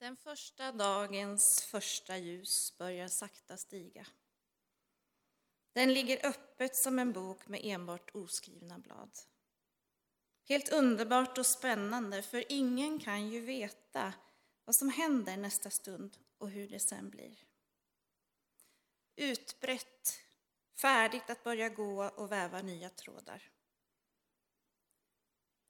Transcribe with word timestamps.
Den 0.00 0.16
första 0.16 0.72
dagens 0.72 1.62
första 1.62 2.16
ljus 2.16 2.78
börjar 2.78 3.08
sakta 3.08 3.56
stiga. 3.56 4.06
Den 5.72 5.94
ligger 5.94 6.26
öppet 6.26 6.76
som 6.76 6.98
en 6.98 7.12
bok 7.12 7.48
med 7.48 7.60
enbart 7.62 8.10
oskrivna 8.14 8.78
blad. 8.78 9.10
Helt 10.48 10.68
underbart 10.68 11.38
och 11.38 11.46
spännande, 11.46 12.22
för 12.22 12.52
ingen 12.52 12.98
kan 12.98 13.28
ju 13.28 13.40
veta 13.40 14.12
vad 14.64 14.76
som 14.76 14.88
händer 14.88 15.36
nästa 15.36 15.70
stund 15.70 16.16
och 16.38 16.50
hur 16.50 16.68
det 16.68 16.80
sen 16.80 17.10
blir. 17.10 17.38
Utbrett, 19.16 20.20
färdigt 20.80 21.30
att 21.30 21.44
börja 21.44 21.68
gå 21.68 22.04
och 22.04 22.32
väva 22.32 22.62
nya 22.62 22.90
trådar. 22.90 23.50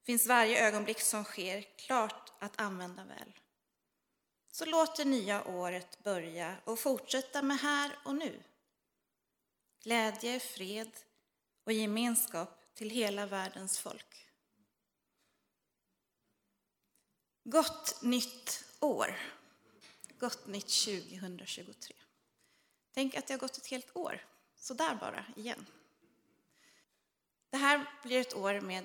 Finns 0.03 0.27
varje 0.27 0.67
ögonblick 0.69 1.01
som 1.01 1.25
sker 1.25 1.63
klart 1.63 2.33
att 2.39 2.61
använda 2.61 3.05
väl. 3.05 3.33
Så 4.51 4.65
låt 4.65 4.97
det 4.97 5.05
nya 5.05 5.45
året 5.45 5.99
börja 6.05 6.57
och 6.65 6.79
fortsätta 6.79 7.43
med 7.43 7.59
här 7.59 7.99
och 8.05 8.15
nu. 8.15 8.43
Glädje, 9.83 10.41
fred 10.41 10.91
och 11.65 11.73
gemenskap 11.73 12.75
till 12.75 12.91
hela 12.91 13.27
världens 13.27 13.79
folk. 13.79 14.27
Gott 17.45 18.03
nytt 18.03 18.65
år. 18.81 19.19
Gott 20.19 20.47
nytt 20.47 20.85
2023. 20.85 21.97
Tänk 22.93 23.15
att 23.15 23.27
det 23.27 23.35
har 23.35 23.39
gått 23.39 23.57
ett 23.57 23.67
helt 23.67 23.97
år, 23.97 24.27
så 24.57 24.75
där 24.75 24.95
bara, 24.95 25.25
igen. 25.37 25.67
Det 27.51 27.57
här 27.57 27.87
blir 28.03 28.21
ett 28.21 28.35
år 28.35 28.61
med 28.61 28.85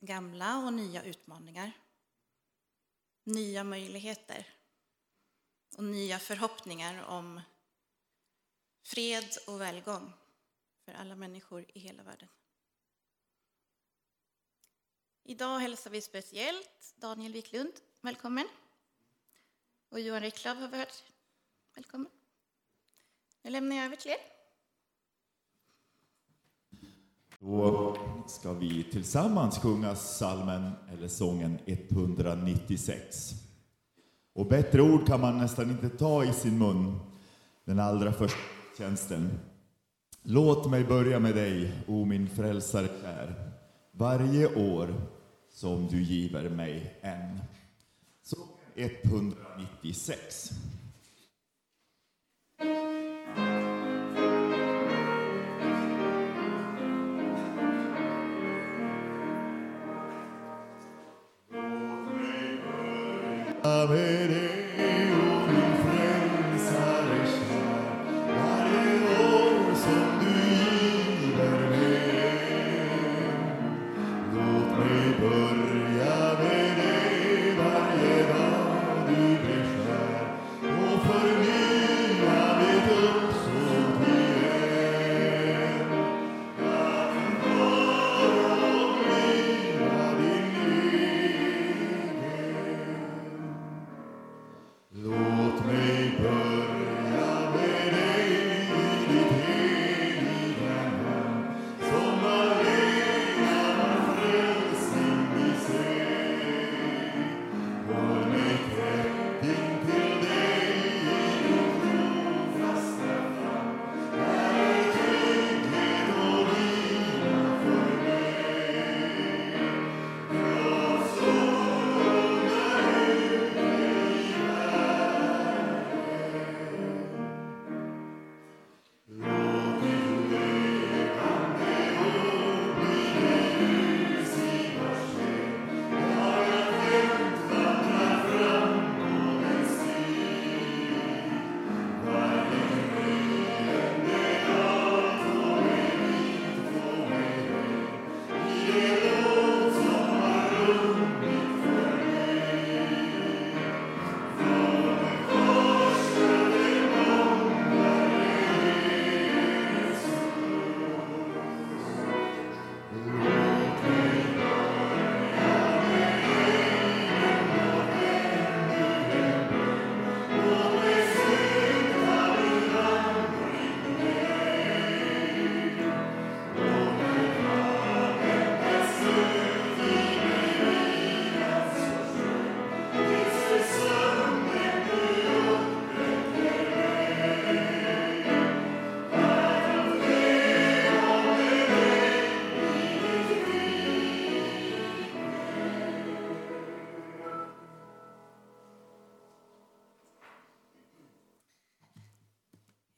gamla 0.00 0.58
och 0.58 0.72
nya 0.72 1.02
utmaningar. 1.02 1.72
Nya 3.24 3.64
möjligheter 3.64 4.53
och 5.74 5.84
nya 5.84 6.18
förhoppningar 6.18 7.04
om 7.04 7.40
fred 8.82 9.28
och 9.46 9.60
välgång 9.60 10.12
för 10.84 10.92
alla 10.92 11.16
människor 11.16 11.64
i 11.74 11.80
hela 11.80 12.02
världen. 12.02 12.28
Idag 15.22 15.58
hälsar 15.58 15.90
vi 15.90 16.00
speciellt 16.00 16.94
Daniel 16.96 17.32
Wiklund, 17.32 17.72
välkommen. 18.00 18.46
Och 19.88 20.00
Johan 20.00 20.20
Ricklöv 20.20 20.56
har 20.56 20.68
vi 20.68 20.76
hört, 20.76 21.02
välkommen. 21.74 22.10
Nu 23.42 23.50
lämnar 23.50 23.76
jag 23.76 23.84
över 23.84 23.96
till 23.96 24.10
er. 24.10 24.16
Då 27.38 27.96
ska 28.28 28.52
vi 28.52 28.84
tillsammans 28.84 29.58
sjunga 29.58 29.96
salmen 29.96 30.72
eller 30.90 31.08
sången 31.08 31.58
196. 31.66 33.43
Och 34.34 34.46
bättre 34.46 34.82
ord 34.82 35.06
kan 35.06 35.20
man 35.20 35.38
nästan 35.38 35.70
inte 35.70 35.88
ta 35.88 36.24
i 36.24 36.32
sin 36.32 36.58
mun 36.58 36.98
den 37.64 37.80
allra 37.80 38.12
första 38.12 38.38
tjänsten. 38.78 39.30
Låt 40.22 40.70
mig 40.70 40.84
börja 40.84 41.18
med 41.18 41.34
dig, 41.34 41.72
o 41.86 42.04
min 42.04 42.28
frälsare 42.28 42.88
kär, 43.02 43.52
varje 43.92 44.46
år 44.54 44.94
som 45.52 45.86
du 45.86 46.02
giver 46.02 46.48
mig 46.48 46.98
en. 47.00 47.40
Så 48.22 48.36
196. 48.74 50.50
Med 63.88 64.43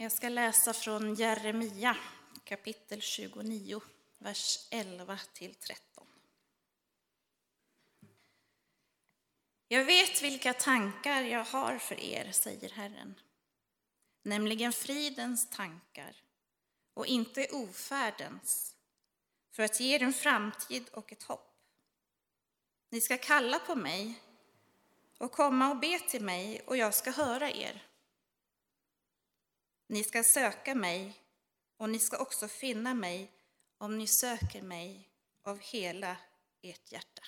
Jag 0.06 0.12
ska 0.12 0.29
läsa 0.29 0.73
från 0.73 1.14
Jeremia 1.14 1.97
kapitel 2.44 3.00
29, 3.00 3.81
vers 4.19 4.69
11 4.70 5.19
till 5.32 5.55
13. 5.55 6.06
Jag 9.69 9.85
vet 9.85 10.23
vilka 10.23 10.53
tankar 10.53 11.23
jag 11.23 11.44
har 11.44 11.79
för 11.79 12.00
er, 12.00 12.32
säger 12.32 12.70
Herren, 12.70 13.14
nämligen 14.23 14.73
fridens 14.73 15.50
tankar 15.50 16.17
och 16.94 17.06
inte 17.06 17.47
ofärdens, 17.53 18.75
för 19.50 19.62
att 19.62 19.81
ge 19.81 19.94
er 19.94 20.03
en 20.03 20.12
framtid 20.12 20.88
och 20.93 21.12
ett 21.12 21.23
hopp. 21.23 21.56
Ni 22.91 23.00
ska 23.00 23.19
kalla 23.19 23.58
på 23.58 23.75
mig 23.75 24.23
och 25.19 25.32
komma 25.32 25.70
och 25.70 25.81
be 25.81 25.99
till 25.99 26.25
mig 26.25 26.61
och 26.67 26.76
jag 26.76 26.94
ska 26.94 27.11
höra 27.11 27.50
er. 27.50 27.82
Ni 29.86 30.04
ska 30.04 30.24
söka 30.24 30.74
mig 30.74 31.22
och 31.76 31.90
ni 31.90 31.98
ska 31.98 32.18
också 32.18 32.48
finna 32.48 32.94
mig 32.94 33.32
om 33.78 33.98
ni 33.98 34.06
söker 34.06 34.62
mig 34.62 35.08
av 35.42 35.58
hela 35.58 36.16
ert 36.62 36.92
hjärta. 36.92 37.22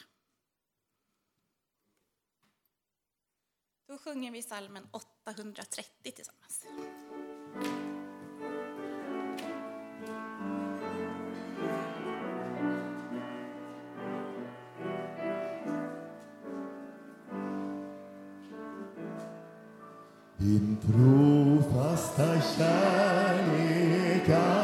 Då 3.86 3.98
sjunger 3.98 4.32
vi 4.32 4.42
salmen 4.42 4.88
830 4.92 6.12
tillsammans. 6.12 6.64
Din 20.48 20.78
trofasta 20.80 22.40
kärlek 22.56 24.28
aldrig 24.28 24.57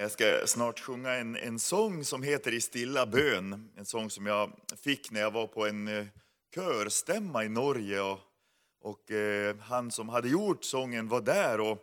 Jag 0.00 0.10
ska 0.10 0.46
snart 0.46 0.80
sjunga 0.80 1.12
en, 1.12 1.36
en 1.36 1.58
sång 1.58 2.04
som 2.04 2.22
heter 2.22 2.54
I 2.54 2.60
stilla 2.60 3.06
bön. 3.06 3.70
En 3.76 3.86
sång 3.86 4.10
som 4.10 4.26
jag 4.26 4.52
fick 4.76 5.10
när 5.10 5.20
jag 5.20 5.30
var 5.30 5.46
på 5.46 5.66
en 5.66 5.88
eh, 5.88 6.06
körstämma 6.54 7.44
i 7.44 7.48
Norge. 7.48 8.00
Och, 8.00 8.18
och 8.80 9.10
eh, 9.10 9.56
han 9.56 9.90
som 9.90 10.08
hade 10.08 10.28
gjort 10.28 10.64
sången 10.64 11.08
var 11.08 11.20
där. 11.20 11.60
och 11.60 11.78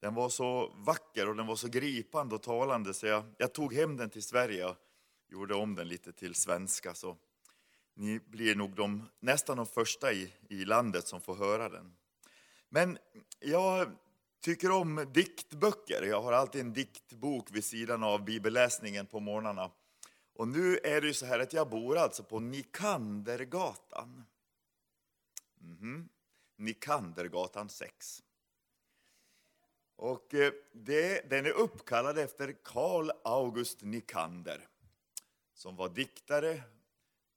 Den 0.00 0.14
var 0.14 0.28
så 0.28 0.72
vacker 0.76 1.28
och 1.28 1.36
den 1.36 1.46
var 1.46 1.56
så 1.56 1.68
gripande 1.68 2.34
och 2.34 2.42
talande 2.42 2.94
så 2.94 3.06
jag, 3.06 3.24
jag 3.38 3.52
tog 3.52 3.74
hem 3.74 3.96
den 3.96 4.10
till 4.10 4.22
Sverige 4.22 4.64
och 4.64 4.76
gjorde 5.28 5.54
om 5.54 5.74
den 5.74 5.88
lite 5.88 6.12
till 6.12 6.34
svenska. 6.34 6.94
Så 6.94 7.16
ni 7.94 8.20
blir 8.26 8.54
nog 8.54 8.76
de, 8.76 9.08
nästan 9.20 9.56
de 9.56 9.66
första 9.66 10.12
i, 10.12 10.32
i 10.48 10.64
landet 10.64 11.06
som 11.06 11.20
får 11.20 11.34
höra 11.34 11.68
den. 11.68 11.96
Men 12.68 12.98
jag 13.40 13.90
tycker 14.44 14.70
om 14.70 15.06
diktböcker. 15.12 16.02
Jag 16.02 16.22
har 16.22 16.32
alltid 16.32 16.60
en 16.60 16.72
diktbok 16.72 17.48
vid 17.50 17.64
sidan 17.64 18.02
av 18.02 18.24
bibelläsningen 18.24 19.06
på 19.06 19.20
morgnarna. 19.20 19.70
Och 20.34 20.48
nu 20.48 20.78
är 20.78 21.00
det 21.00 21.06
ju 21.06 21.14
så 21.14 21.26
här 21.26 21.38
att 21.38 21.52
jag 21.52 21.70
bor 21.70 21.98
alltså 21.98 22.22
på 22.22 22.40
Nikandergatan. 22.40 24.24
Mhm. 25.58 26.08
Nikandergatan 26.56 27.68
6. 27.68 28.22
Och 29.96 30.34
eh, 30.34 30.52
det, 30.72 31.30
den 31.30 31.46
är 31.46 31.50
uppkallad 31.50 32.18
efter 32.18 32.56
Carl 32.64 33.10
August 33.24 33.82
Nikander 33.82 34.68
som 35.54 35.76
var 35.76 35.88
diktare, 35.88 36.62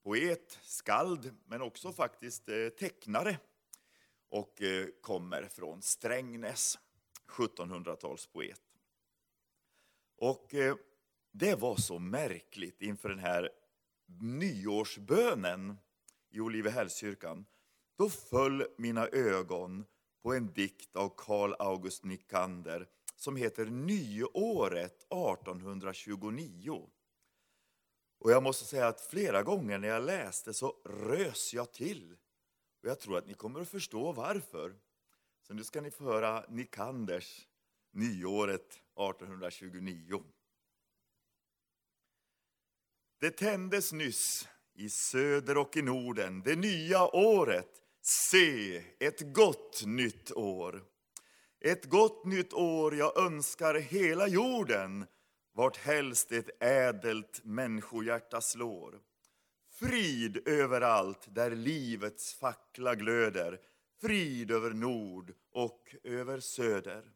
poet, 0.04 0.60
skald 0.62 1.36
men 1.46 1.62
också 1.62 1.94
faktiskt 1.94 2.50
eh, 2.50 2.70
tecknare 2.70 3.38
och 4.30 4.62
eh, 4.62 4.88
kommer 5.02 5.48
från 5.48 5.82
Strängnäs, 5.82 6.80
1700-talspoet. 7.28 8.62
Och 10.18 10.54
eh, 10.56 10.76
det 11.32 11.56
var 11.56 11.76
så 11.76 12.00
märkligt 12.00 12.82
inför 12.82 13.10
den 13.10 13.20
här 13.20 13.50
nyårsbönen 14.22 15.78
i 16.30 16.40
Olivehällskyrkan. 16.40 17.46
Då 17.98 18.10
föll 18.10 18.68
mina 18.78 19.08
ögon 19.08 19.86
på 20.24 20.34
en 20.34 20.54
dikt 20.54 20.96
av 20.96 21.14
Carl 21.18 21.56
August 21.60 22.04
Nikander 22.04 22.88
som 23.16 23.36
heter 23.36 23.66
Nyåret 23.66 25.04
1829. 25.04 26.90
Och 28.20 28.32
jag 28.32 28.44
måste 28.44 28.66
säga 28.66 28.88
att 28.88 29.02
flera 29.02 29.44
gånger 29.44 29.78
när 29.78 29.88
jag 29.88 30.04
läste 30.04 30.54
så 30.54 30.76
rös 30.86 31.54
jag 31.54 31.72
till. 31.74 32.18
Och 32.84 32.90
jag 32.90 33.00
tror 33.00 33.18
att 33.18 33.28
ni 33.28 33.34
kommer 33.34 33.62
att 33.62 33.70
förstå 33.70 34.12
varför. 34.12 34.76
Så 35.48 35.54
nu 35.54 35.64
ska 35.64 35.82
ni 35.82 35.92
få 35.92 36.04
höra 36.04 36.46
Nikanders 36.50 37.48
Nyåret 37.92 38.72
1829. 38.72 40.24
Det 43.20 43.32
tändes 43.32 43.94
nyss 43.94 44.48
i 44.74 44.90
söder 44.90 45.58
och 45.58 45.78
i 45.78 45.82
Norden 45.82 46.42
det 46.42 46.56
nya 46.56 47.16
året. 47.16 47.82
Se, 48.02 48.78
ett 49.00 49.34
gott 49.34 49.84
nytt 49.86 50.32
år. 50.32 50.84
Ett 51.60 51.86
gott 51.86 52.26
nytt 52.26 52.54
år 52.54 52.96
jag 52.96 53.18
önskar 53.18 53.76
hela 53.76 54.28
jorden 54.28 55.06
vart 55.54 55.78
helst 55.78 56.32
ett 56.32 56.64
ädelt 56.64 57.42
människohjärta 57.44 58.42
slår. 58.42 59.00
Frid 59.72 60.48
överallt 60.48 61.28
där 61.36 61.52
livets 61.52 62.34
fackla 62.34 62.96
glöder, 62.96 63.60
frid 64.02 64.52
över 64.52 64.72
nord 64.72 65.34
och 65.52 65.96
över 66.04 66.40
söder. 66.40 67.12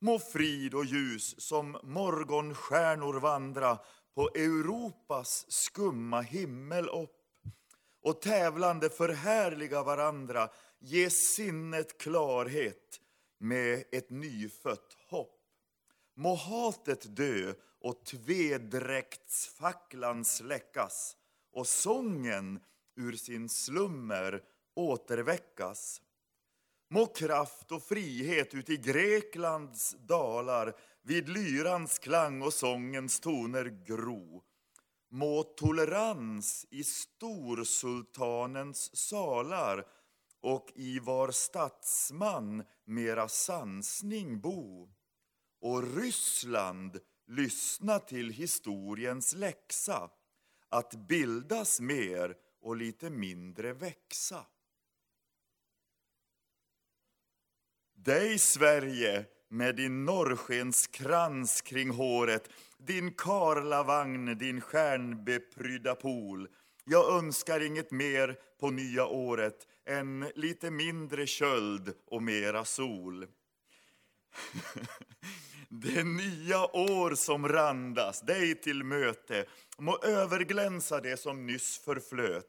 Må 0.00 0.18
frid 0.18 0.74
och 0.74 0.84
ljus 0.84 1.40
som 1.40 1.78
morgonstjärnor 1.82 3.20
vandra 3.20 3.78
på 4.14 4.30
Europas 4.34 5.46
skumma 5.48 6.20
himmel 6.20 6.88
upp 6.88 7.18
och 8.02 8.20
tävlande 8.20 8.90
förhärliga 8.90 9.82
varandra 9.82 10.48
ge 10.78 11.10
sinnet 11.10 11.98
klarhet 11.98 13.00
med 13.38 13.84
ett 13.92 14.10
nyfött 14.10 14.96
hopp. 15.08 15.38
Må 16.14 16.34
hatet 16.34 17.16
dö 17.16 17.54
och 17.80 18.04
tvedräktsfacklan 18.04 20.24
släckas 20.24 21.16
och 21.52 21.66
sången 21.66 22.60
ur 22.96 23.12
sin 23.12 23.48
slummer 23.48 24.42
återväckas. 24.74 26.02
Må 26.90 27.06
kraft 27.06 27.72
och 27.72 27.82
frihet 27.82 28.54
ut 28.54 28.70
i 28.70 28.76
Greklands 28.76 29.96
dalar 29.98 30.76
vid 31.02 31.28
lyrans 31.28 31.98
klang 31.98 32.42
och 32.42 32.52
sångens 32.52 33.20
toner 33.20 33.84
gro. 33.86 34.42
Må 35.10 35.42
tolerans 35.42 36.66
i 36.70 36.84
storsultanens 36.84 38.96
salar 38.96 39.86
och 40.40 40.72
i 40.74 40.98
var 40.98 41.30
statsman 41.30 42.64
mera 42.84 43.28
sansning 43.28 44.40
bo. 44.40 44.90
Och 45.60 45.96
Ryssland 45.96 46.98
lyssna 47.26 47.98
till 47.98 48.30
historiens 48.30 49.34
läxa 49.34 50.10
att 50.68 50.94
bildas 50.94 51.80
mer 51.80 52.36
och 52.60 52.76
lite 52.76 53.10
mindre 53.10 53.72
växa. 53.72 54.46
Dig 58.04 58.38
Sverige 58.38 59.24
med 59.48 59.76
din 59.76 60.04
norrskenskrans 60.04 61.60
kring 61.60 61.90
håret 61.90 62.48
din 62.78 63.14
karlavagn, 63.14 64.38
din 64.38 64.60
stjärnbeprydda 64.60 65.94
pool 65.94 66.48
jag 66.84 67.18
önskar 67.18 67.60
inget 67.60 67.90
mer 67.90 68.36
på 68.60 68.70
nya 68.70 69.06
året 69.06 69.66
än 69.86 70.30
lite 70.34 70.70
mindre 70.70 71.26
köld 71.26 71.94
och 72.06 72.22
mera 72.22 72.64
sol. 72.64 73.26
Det 75.68 76.04
nya 76.04 76.76
år 76.76 77.14
som 77.14 77.48
randas 77.48 78.20
dig 78.20 78.54
till 78.54 78.84
möte 78.84 79.44
må 79.78 79.98
överglänsa 79.98 81.00
det 81.00 81.16
som 81.16 81.46
nyss 81.46 81.78
förflöt. 81.78 82.46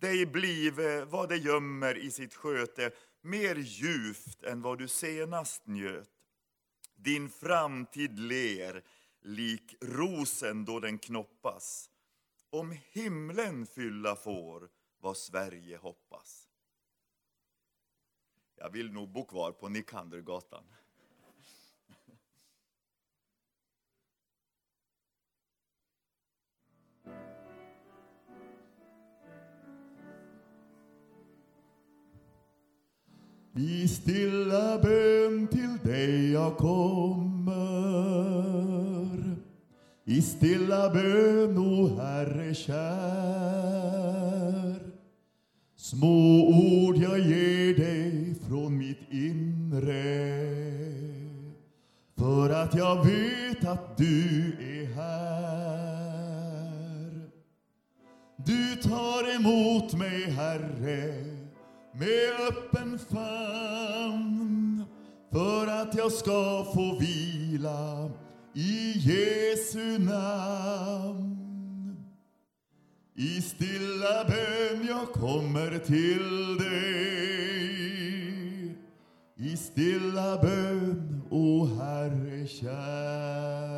Dig 0.00 0.26
blive 0.26 1.04
vad 1.04 1.28
det 1.28 1.36
gömmer 1.36 1.98
i 1.98 2.10
sitt 2.10 2.34
sköte 2.34 2.90
mer 3.26 3.56
djupt 3.56 4.42
än 4.42 4.62
vad 4.62 4.78
du 4.78 4.88
senast 4.88 5.66
njöt. 5.66 6.10
Din 6.94 7.28
framtid 7.30 8.18
ler 8.18 8.84
lik 9.20 9.74
rosen 9.80 10.64
då 10.64 10.80
den 10.80 10.98
knoppas. 10.98 11.90
Om 12.50 12.76
himlen 12.92 13.66
fylla 13.66 14.16
får 14.16 14.68
vad 15.00 15.16
Sverige 15.16 15.76
hoppas. 15.76 16.48
Jag 18.56 18.70
vill 18.70 18.92
nog 18.92 19.08
bo 19.08 19.24
kvar 19.24 19.52
på 19.52 19.68
Nikandergatan. 19.68 20.64
I 33.58 33.88
stilla 33.88 34.78
bön 34.78 35.48
till 35.48 35.78
dig 35.82 36.32
jag 36.32 36.56
kommer. 36.56 37.46
I 40.04 40.22
stilla 40.22 40.90
bön, 40.90 41.58
o 41.58 41.96
Herre 41.96 42.54
kär. 42.54 42.76
Små 45.76 46.48
ord 46.48 46.96
jag 46.96 47.18
ger 47.18 47.74
dig 47.74 48.34
från 48.48 48.78
mitt 48.78 49.12
inre. 49.12 50.46
För 52.18 52.50
att 52.50 52.74
jag 52.74 53.04
vet 53.04 53.64
att 53.68 53.96
du 53.96 54.52
är 54.60 54.86
här. 54.94 55.96
Du 58.36 58.76
tar 58.76 59.34
emot 59.36 59.94
mig, 59.94 60.30
Herre 60.30 61.35
med 61.98 62.32
öppen 62.48 62.98
famn 62.98 64.84
för 65.32 65.66
att 65.66 65.94
jag 65.94 66.12
ska 66.12 66.66
få 66.74 66.98
vila 66.98 68.10
i 68.54 68.92
Jesu 68.98 69.98
namn. 69.98 71.36
I 73.14 73.42
stilla 73.42 74.24
bön 74.24 74.86
jag 74.88 75.12
kommer 75.12 75.78
till 75.78 76.58
dig. 76.58 77.06
I 79.36 79.56
stilla 79.56 80.42
bön, 80.42 81.22
o 81.30 81.66
Herre 81.66 82.46
kär. 82.46 83.76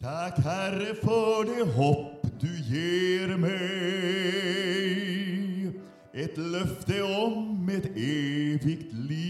Tack 0.00 0.38
Herre 0.38 0.94
för 0.94 1.44
det 1.44 1.64
hopp 1.72 2.26
du 2.40 2.58
ger 2.60 3.36
mig 3.36 5.05
ett 6.16 6.38
löfte 6.38 7.02
om 7.02 7.68
ett 7.68 7.86
evigt 7.96 8.92
liv. 8.92 9.26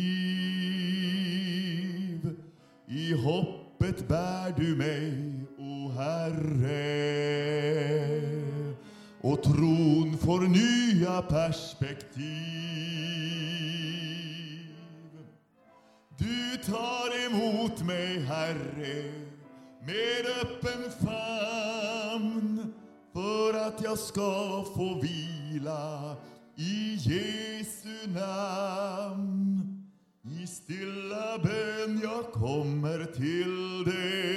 I 2.89 3.13
hoppet 3.13 4.09
bär 4.09 4.55
du 4.57 4.77
mig, 4.77 5.35
o 5.59 5.91
Herre. 5.91 6.77
Och 9.21 9.43
tron 9.43 10.19
får 10.19 10.41
nya 10.41 11.23
perspektiv. 11.23 12.27
Du 16.19 16.57
tar 16.65 17.27
emot 17.27 17.83
mig, 17.85 18.21
Herre 18.21 19.27
med 19.87 20.27
öppen 20.43 20.91
famn 21.07 22.75
för 23.13 23.55
att 23.55 23.83
jag 23.83 23.99
ska 23.99 24.65
få 24.75 25.01
vila 25.03 26.17
i 26.57 26.97
Jesu 26.97 28.07
namn. 28.15 29.83
I 30.25 30.47
stilla 30.47 31.39
bön 31.43 32.01
jag 32.03 32.33
kommer 32.33 33.05
till 33.05 33.85
dig. 33.85 34.37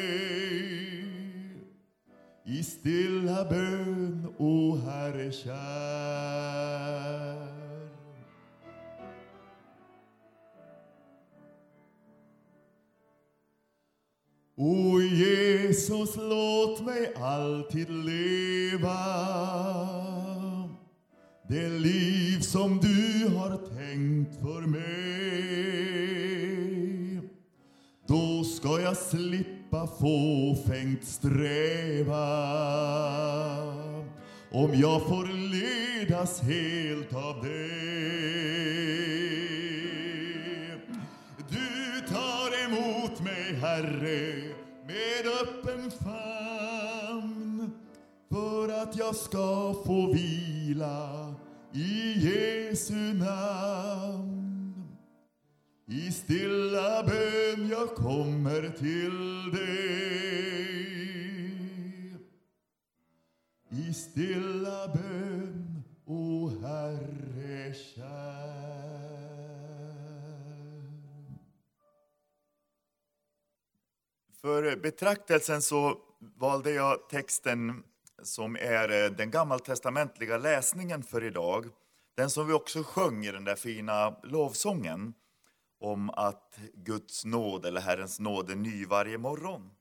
I 2.45 2.63
stilla 2.63 3.45
bön, 3.49 4.33
o 4.37 4.75
Herre 4.85 5.31
kär. 5.31 5.89
O 14.55 15.01
Jesus, 15.01 16.15
låt 16.15 16.85
mig 16.85 17.13
alltid 17.15 17.89
leva 17.89 18.99
det 21.49 21.69
liv 21.69 22.39
som 22.39 22.79
du 22.79 23.27
har 23.35 23.57
tänkt 23.57 24.39
för 24.41 24.61
mig. 24.61 24.89
Då 28.07 28.43
ska 28.43 28.81
jag 28.81 28.97
slippa 28.97 29.87
fåfängt 29.87 31.03
sträva 31.03 32.19
om 34.51 34.73
jag 34.73 35.01
får 35.01 35.27
ledas 35.51 36.41
helt 36.41 37.13
av 37.13 37.43
dig. 37.43 37.69
Du 41.49 42.01
tar 42.13 42.65
emot 42.65 43.21
mig, 43.21 43.53
Herre, 43.53 44.53
med 44.87 45.25
öppen 45.41 45.91
famn 45.91 46.38
för 48.39 48.69
att 48.69 48.95
jag 48.95 49.15
ska 49.15 49.73
få 49.85 50.13
vila 50.13 51.33
i 51.73 52.13
Jesu 52.19 53.13
namn. 53.13 54.83
I 55.85 56.11
stilla 56.11 57.03
bön 57.03 57.69
jag 57.69 57.95
kommer 57.95 58.69
till 58.69 59.51
dig 59.51 59.79
I 63.69 63.93
stilla 63.93 64.87
bön, 64.87 65.83
o 66.05 66.51
Herre 66.61 67.73
kär 67.73 68.49
För 74.41 74.75
betraktelsen 74.75 75.61
så 75.61 75.97
valde 76.19 76.71
jag 76.71 77.09
texten 77.09 77.83
som 78.23 78.55
är 78.55 79.03
eh, 79.03 79.11
den 79.11 79.31
gammaltestamentliga 79.31 80.37
läsningen 80.37 81.03
för 81.03 81.23
idag. 81.23 81.65
Den 82.15 82.29
som 82.29 82.47
vi 82.47 82.53
också 82.53 82.83
sjöng 82.83 83.25
i 83.25 83.31
den 83.31 83.43
där 83.43 83.55
fina 83.55 84.15
lovsången 84.23 85.13
om 85.79 86.09
att 86.09 86.59
Guds 86.73 87.25
nåd 87.25 87.65
eller 87.65 87.81
Herrens 87.81 88.19
nåd 88.19 88.51
är 88.51 88.55
ny 88.55 88.85
varje 88.85 89.17
morgon. 89.17 89.71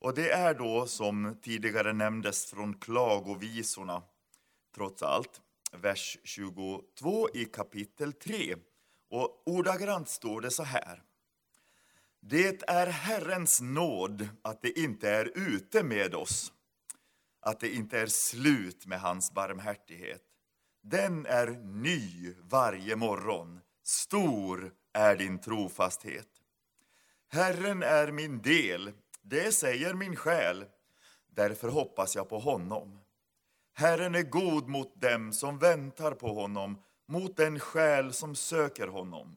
Och 0.00 0.14
det 0.14 0.30
är 0.30 0.54
då, 0.54 0.86
som 0.86 1.36
tidigare 1.42 1.92
nämndes, 1.92 2.50
från 2.50 2.74
Klagovisorna, 2.74 4.02
trots 4.74 5.02
allt, 5.02 5.40
vers 5.72 6.18
22 6.24 7.28
i 7.34 7.44
kapitel 7.44 8.12
3. 8.12 8.56
Och 9.10 9.42
ordagrant 9.46 10.08
står 10.08 10.40
det 10.40 10.50
så 10.50 10.62
här. 10.62 11.02
Det 12.20 12.68
är 12.68 12.86
Herrens 12.86 13.60
nåd 13.60 14.28
att 14.42 14.62
det 14.62 14.78
inte 14.78 15.10
är 15.10 15.32
ute 15.34 15.82
med 15.82 16.14
oss, 16.14 16.52
att 17.40 17.60
det 17.60 17.74
inte 17.74 17.98
är 17.98 18.06
slut 18.06 18.86
med 18.86 19.00
hans 19.00 19.32
barmhärtighet. 19.32 20.22
Den 20.82 21.26
är 21.26 21.46
ny 21.64 22.34
varje 22.42 22.96
morgon, 22.96 23.60
stor 23.82 24.74
är 24.92 25.16
din 25.16 25.38
trofasthet. 25.38 26.28
Herren 27.28 27.82
är 27.82 28.12
min 28.12 28.42
del, 28.42 28.92
det 29.22 29.52
säger 29.52 29.94
min 29.94 30.16
själ, 30.16 30.64
därför 31.28 31.68
hoppas 31.68 32.16
jag 32.16 32.28
på 32.28 32.38
honom. 32.38 33.00
Herren 33.72 34.14
är 34.14 34.22
god 34.22 34.68
mot 34.68 35.00
dem 35.00 35.32
som 35.32 35.58
väntar 35.58 36.12
på 36.12 36.32
honom, 36.32 36.82
mot 37.06 37.36
den 37.36 37.60
själ 37.60 38.12
som 38.12 38.34
söker 38.34 38.86
honom. 38.86 39.36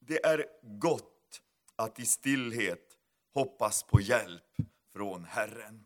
Det 0.00 0.24
är 0.24 0.46
gott 0.62 1.42
att 1.76 1.98
i 1.98 2.06
stillhet 2.06 2.96
hoppas 3.34 3.82
på 3.82 4.00
hjälp 4.00 4.56
från 4.92 5.24
Herren. 5.24 5.85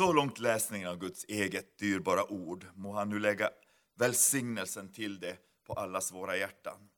Så 0.00 0.12
långt 0.12 0.38
läsningen 0.38 0.88
av 0.88 0.98
Guds 0.98 1.24
eget 1.28 1.78
dyrbara 1.78 2.32
ord. 2.32 2.66
Må 2.74 2.92
han 2.92 3.08
nu 3.08 3.18
lägga 3.18 3.50
välsignelsen 3.98 4.92
till 4.92 5.20
det 5.20 5.36
på 5.66 5.72
allas 5.72 6.12
våra 6.12 6.36
hjärtan. 6.36 6.88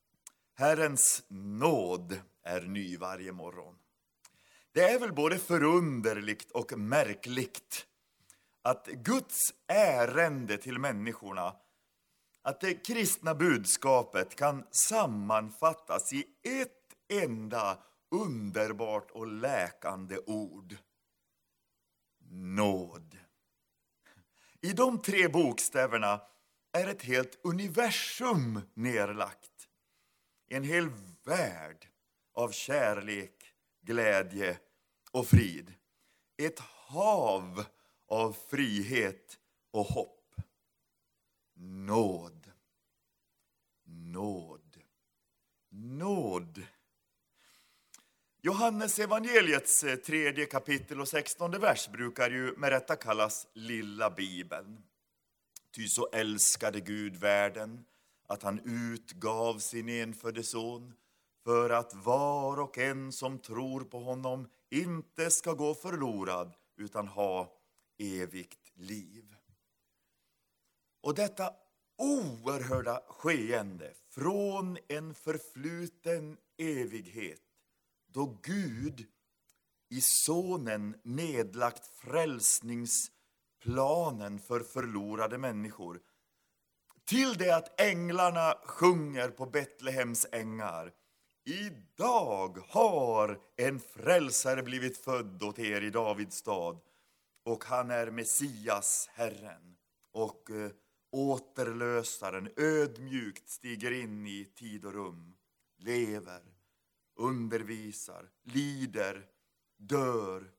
Herrens 0.55 1.25
nåd 1.29 2.21
är 2.43 2.61
ny 2.61 2.97
varje 2.97 3.33
morgon. 3.33 3.75
Det 4.73 4.81
är 4.81 4.99
väl 4.99 5.13
både 5.13 5.39
förunderligt 5.39 6.51
och 6.51 6.79
märkligt 6.79 7.87
att 8.63 8.87
Guds 8.87 9.55
ärende 9.67 10.57
till 10.57 10.79
människorna, 10.79 11.57
att 12.43 12.61
det 12.61 12.75
kristna 12.75 13.35
budskapet 13.35 14.37
kan 14.37 14.65
sammanfattas 14.71 16.13
i 16.13 16.25
ett 16.63 17.23
enda 17.23 17.79
underbart 18.11 19.11
och 19.11 19.27
läkande 19.27 20.19
ord. 20.27 20.77
Nåd. 22.35 23.19
I 24.61 24.73
de 24.73 25.03
tre 25.03 25.29
bokstäverna 25.29 26.21
är 26.73 26.87
ett 26.87 27.03
helt 27.03 27.41
universum 27.45 28.61
nerlagt. 28.75 29.69
En 30.49 30.65
hel 30.65 30.89
värld 31.25 31.89
av 32.35 32.51
kärlek, 32.51 33.55
glädje 33.81 34.59
och 35.11 35.27
frid. 35.27 35.75
Ett 36.37 36.59
hav 36.59 37.65
av 38.09 38.33
frihet 38.33 39.39
och 39.71 39.87
hopp. 39.87 40.35
Nåd. 41.55 42.51
Nåd. 43.85 44.81
Nåd. 45.71 46.63
Johannes 48.45 48.99
evangeliets 48.99 49.85
eh, 49.85 49.97
tredje 49.97 50.47
kapitel 50.47 51.01
och 51.01 51.09
sextonde 51.09 51.59
vers 51.59 51.89
brukar 51.89 52.31
ju 52.31 52.57
med 52.57 52.71
rätta 52.71 52.97
kallas 52.97 53.47
Lilla 53.55 54.11
Bibeln. 54.11 54.83
Ty 55.75 55.89
så 55.89 56.09
älskade 56.13 56.81
Gud 56.81 57.17
världen 57.17 57.85
att 58.29 58.43
han 58.43 58.61
utgav 58.65 59.59
sin 59.59 59.89
enfödde 59.89 60.43
son 60.43 60.95
för 61.45 61.71
att 61.71 61.95
var 61.95 62.61
och 62.61 62.79
en 62.79 63.13
som 63.13 63.39
tror 63.39 63.81
på 63.81 64.01
honom 64.01 64.49
inte 64.71 65.31
ska 65.31 65.53
gå 65.53 65.75
förlorad 65.75 66.55
utan 66.77 67.09
ha 67.09 67.53
evigt 67.99 68.73
liv. 68.75 69.37
Och 71.03 71.15
detta 71.15 71.53
oerhörda 71.99 73.03
skeende 73.09 73.95
från 74.11 74.79
en 74.89 75.15
förfluten 75.15 76.37
evighet 76.59 77.52
då 78.13 78.39
Gud 78.43 79.07
i 79.91 80.01
Sonen 80.01 80.97
nedlagt 81.05 81.87
frälsningsplanen 81.87 84.39
för 84.39 84.61
förlorade 84.61 85.39
människor 85.39 86.01
till 87.05 87.35
det 87.35 87.51
att 87.51 87.81
änglarna 87.81 88.55
sjunger 88.65 89.29
på 89.29 89.47
Betlehems 89.47 90.27
ängar. 90.33 90.93
Idag 91.45 92.59
har 92.69 93.41
en 93.57 93.81
frälsare 93.81 94.63
blivit 94.63 95.05
född 95.05 95.43
åt 95.43 95.59
er 95.59 95.83
i 95.83 95.91
Davids 95.91 96.37
stad 96.37 96.81
och 97.45 97.65
han 97.65 97.91
är 97.91 98.11
Messias, 98.11 99.09
Herren. 99.13 99.77
Och 100.13 100.51
eh, 100.51 100.71
återlösaren 101.13 102.49
ödmjukt 102.57 103.49
stiger 103.49 103.91
in 103.91 104.27
i 104.27 104.45
tid 104.45 104.85
och 104.85 104.93
rum, 104.93 105.35
lever, 105.79 106.43
undervisar, 107.23 108.29
lider, 108.43 109.27
dör 109.79 110.51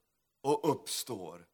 och 0.41 0.71
uppstår 0.71 1.45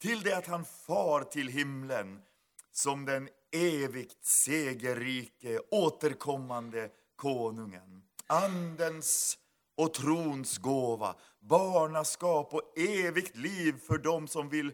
till 0.00 0.22
det 0.22 0.36
att 0.36 0.46
han 0.46 0.64
far 0.64 1.22
till 1.22 1.48
himlen 1.48 2.22
som 2.70 3.04
den 3.04 3.28
evigt 3.52 4.24
segerrike 4.24 5.60
återkommande 5.70 6.90
konungen. 7.16 8.02
Andens 8.26 9.38
och 9.76 9.94
trons 9.94 10.58
gåva, 10.58 11.16
barnaskap 11.40 12.54
och 12.54 12.78
evigt 12.78 13.36
liv 13.36 13.78
för 13.86 13.98
dem 13.98 14.28
som 14.28 14.48
vill 14.48 14.72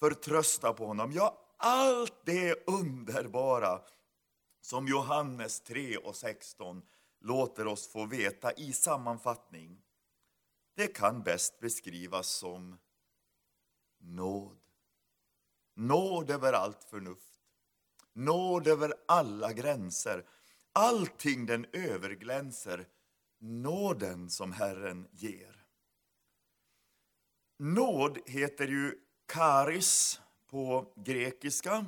förtrösta 0.00 0.72
på 0.72 0.86
honom. 0.86 1.12
Ja, 1.12 1.38
allt 1.56 2.22
det 2.24 2.68
underbara 2.68 3.80
som 4.60 4.88
Johannes 4.88 5.60
3 5.60 5.96
och 5.96 6.16
16 6.16 6.82
låter 7.26 7.66
oss 7.66 7.88
få 7.88 8.06
veta 8.06 8.52
i 8.52 8.72
sammanfattning. 8.72 9.82
Det 10.76 10.86
kan 10.86 11.22
bäst 11.22 11.60
beskrivas 11.60 12.28
som 12.28 12.78
nåd. 13.98 14.58
Nåd 15.74 16.30
över 16.30 16.52
allt 16.52 16.84
förnuft. 16.84 17.40
Nåd 18.12 18.66
över 18.66 18.94
alla 19.08 19.52
gränser. 19.52 20.26
Allting 20.72 21.46
den 21.46 21.66
överglänser 21.72 22.86
nåden 23.38 24.30
som 24.30 24.52
Herren 24.52 25.08
ger. 25.12 25.66
Nåd 27.58 28.18
heter 28.26 28.68
ju 28.68 28.94
karis 29.26 30.20
på 30.50 30.92
grekiska. 30.96 31.86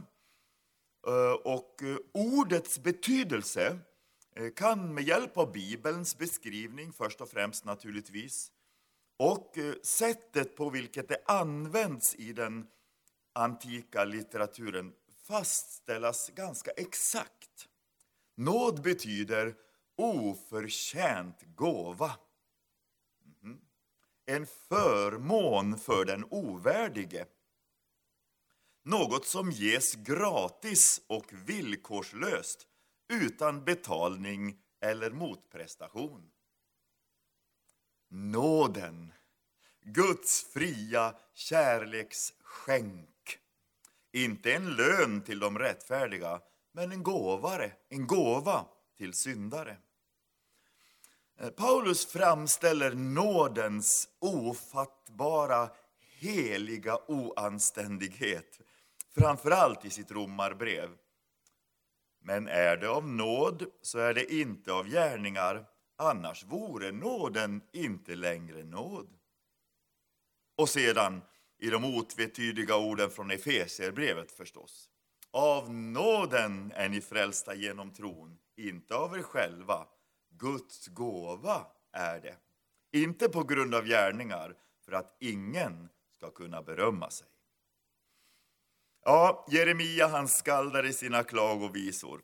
Eh, 1.07 1.33
och 1.45 1.83
eh, 1.83 1.97
ordets 2.13 2.79
betydelse 2.79 3.79
Eh, 4.39 4.51
kan 4.51 4.95
med 4.95 5.05
hjälp 5.05 5.37
av 5.37 5.53
Bibelns 5.53 6.19
beskrivning 6.19 6.93
först 6.93 7.21
och 7.21 7.29
främst 7.29 7.65
naturligtvis 7.65 8.53
och 9.17 9.59
eh, 9.59 9.75
sättet 9.83 10.57
på 10.57 10.71
vilket 10.71 11.09
det 11.09 11.23
används 11.27 12.15
i 12.15 12.33
den 12.33 12.67
antika 13.33 14.05
litteraturen 14.05 14.93
fastställas 15.27 16.31
ganska 16.35 16.71
exakt. 16.71 17.69
Nåd 18.37 18.83
betyder 18.83 19.55
oförtjänt 19.97 21.43
gåva. 21.57 22.13
Mhm. 23.43 23.61
En 24.27 24.47
förmån 24.47 25.79
för 25.79 26.05
den 26.05 26.25
ovärdige. 26.31 27.27
Något 28.85 29.27
som 29.27 29.51
ges 29.51 29.95
gratis 29.95 31.01
och 31.07 31.33
villkorslöst 31.33 32.69
utan 33.09 33.65
betalning 33.65 34.59
eller 34.81 35.11
motprestation. 35.11 36.31
Nåden, 38.09 39.13
Guds 39.83 40.53
fria 40.53 41.15
kärleksskänk. 41.35 43.39
Inte 44.13 44.53
en 44.53 44.77
lön 44.77 45.23
till 45.23 45.39
de 45.39 45.59
rättfärdiga, 45.59 46.41
men 46.73 46.93
en 46.93 47.03
gåvare, 47.03 47.73
en 47.89 48.07
gåva 48.07 48.67
till 48.97 49.15
syndare. 49.15 49.77
Eh, 51.41 51.51
Paulus 51.51 52.07
framställer 52.07 52.95
nådens 52.95 54.09
ofattbara, 54.19 55.71
heliga 56.01 56.99
oanständighet 57.09 58.61
framförallt 59.19 59.85
i 59.85 59.91
sitt 59.91 60.11
romarbrev. 60.11 60.91
Men 62.29 62.49
är 62.49 62.77
det 62.77 62.89
av 62.89 63.09
nåd 63.09 63.67
så 63.83 63.99
är 63.99 64.15
det 64.15 64.35
inte 64.35 64.73
av 64.73 64.89
gärningar, 64.89 65.67
annars 65.97 66.45
vore 66.45 66.93
nåden 66.93 67.63
inte 67.73 68.15
längre 68.15 68.65
nåd. 68.65 69.09
Och 70.57 70.69
sedan 70.69 71.23
i 71.59 71.71
de 71.71 71.85
otvetydiga 71.85 72.77
orden 72.77 73.11
från 73.11 73.31
Efesierbrevet 73.31 74.33
förstås. 74.33 74.89
Av 75.31 75.75
nåden 75.75 76.73
är 76.75 76.89
ni 76.89 77.01
frälsta 77.01 77.55
genom 77.55 77.93
tron, 77.93 78.39
inte 78.57 78.95
av 78.95 79.19
er 79.19 79.23
själva. 79.23 79.87
Guds 80.31 80.87
gåva 80.87 81.67
är 81.93 82.21
det. 82.21 82.37
Inte 82.93 83.29
på 83.29 83.43
grund 83.43 83.75
av 83.75 83.87
gärningar, 83.87 84.57
för 84.85 84.93
att 84.93 85.17
ingen 85.21 85.89
ska 86.17 86.31
kunna 86.31 86.63
berömma 86.63 87.11
sig. 87.11 87.29
Ja, 89.05 89.47
Jeremia 89.51 90.07
han 90.07 90.29
skaldar 90.29 90.87
i 90.87 90.93
sina 90.93 91.25
klagovisor. 91.25 92.21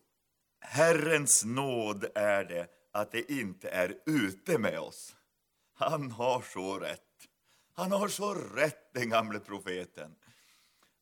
Herrens 0.60 1.44
nåd 1.44 2.04
är 2.14 2.44
det 2.44 2.68
att 2.92 3.12
det 3.12 3.32
inte 3.32 3.68
är 3.68 3.94
ute 4.06 4.58
med 4.58 4.80
oss. 4.80 5.16
Han 5.74 6.10
har 6.10 6.40
så 6.40 6.78
rätt. 6.78 7.00
Han 7.72 7.92
har 7.92 8.08
så 8.08 8.34
rätt, 8.34 8.94
den 8.94 9.10
gamle 9.10 9.40
profeten. 9.40 10.14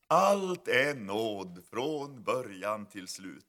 Allt 0.07 0.67
är 0.67 0.95
nåd 0.95 1.63
från 1.69 2.23
början 2.23 2.85
till 2.85 3.07
slut. 3.07 3.45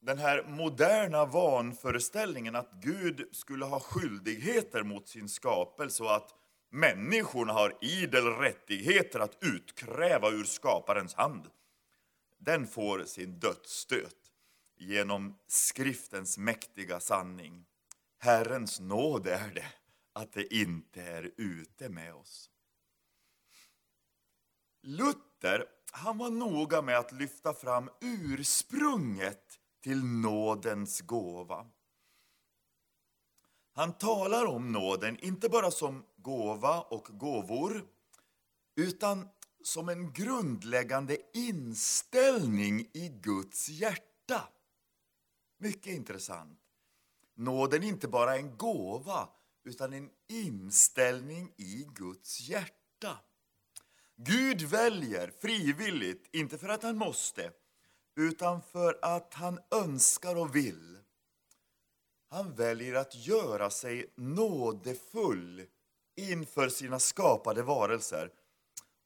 Den 0.00 0.18
här 0.18 0.44
moderna 0.48 1.24
vanföreställningen 1.24 2.56
att 2.56 2.72
Gud 2.72 3.28
skulle 3.32 3.64
ha 3.64 3.80
skyldigheter 3.80 4.82
mot 4.82 5.08
sin 5.08 5.28
skapelse 5.28 6.02
och 6.02 6.14
att 6.14 6.34
människorna 6.72 7.52
har 7.52 7.78
idel 7.80 8.26
rättigheter 8.26 9.20
att 9.20 9.38
utkräva 9.40 10.30
ur 10.30 10.44
skaparens 10.44 11.14
hand. 11.14 11.50
Den 12.38 12.66
får 12.66 13.04
sin 13.04 13.38
dödsstöt 13.38 14.16
genom 14.76 15.38
skriftens 15.46 16.38
mäktiga 16.38 17.00
sanning. 17.00 17.66
Herrens 18.18 18.80
nåd 18.80 19.26
är 19.26 19.54
det 19.54 19.66
att 20.12 20.32
det 20.32 20.54
inte 20.54 21.02
är 21.02 21.30
ute 21.36 21.88
med 21.88 22.14
oss. 22.14 22.50
Luther 24.82 25.66
han 25.94 26.18
var 26.18 26.30
noga 26.30 26.82
med 26.82 26.98
att 26.98 27.12
lyfta 27.12 27.54
fram 27.54 27.90
ursprunget 28.00 29.58
till 29.82 30.04
nådens 30.04 31.00
gåva. 31.00 31.66
Han 33.74 33.92
talar 33.92 34.46
om 34.46 34.72
nåden 34.72 35.18
inte 35.18 35.48
bara 35.48 35.70
som 35.70 36.04
gåva 36.16 36.80
och 36.80 37.08
gåvor 37.10 37.86
utan 38.76 39.28
som 39.62 39.88
en 39.88 40.12
grundläggande 40.12 41.18
inställning 41.34 42.80
i 42.92 43.08
Guds 43.08 43.68
hjärta. 43.68 44.48
Mycket 45.58 45.92
intressant. 45.92 46.58
Nåden 47.34 47.82
är 47.82 47.86
inte 47.86 48.08
bara 48.08 48.36
en 48.36 48.56
gåva 48.56 49.28
utan 49.64 49.92
en 49.92 50.10
inställning 50.28 51.52
i 51.56 51.88
Guds 51.94 52.40
hjärta. 52.40 53.20
Gud 54.16 54.62
väljer 54.62 55.32
frivilligt, 55.40 56.28
inte 56.32 56.58
för 56.58 56.68
att 56.68 56.82
han 56.82 56.96
måste, 56.96 57.50
utan 58.16 58.62
för 58.62 58.98
att 59.02 59.34
han 59.34 59.58
önskar 59.70 60.36
och 60.36 60.56
vill. 60.56 60.98
Han 62.32 62.54
väljer 62.54 62.94
att 62.94 63.14
göra 63.14 63.70
sig 63.70 64.12
nådefull 64.16 65.66
inför 66.16 66.68
sina 66.68 66.98
skapade 66.98 67.62
varelser 67.62 68.30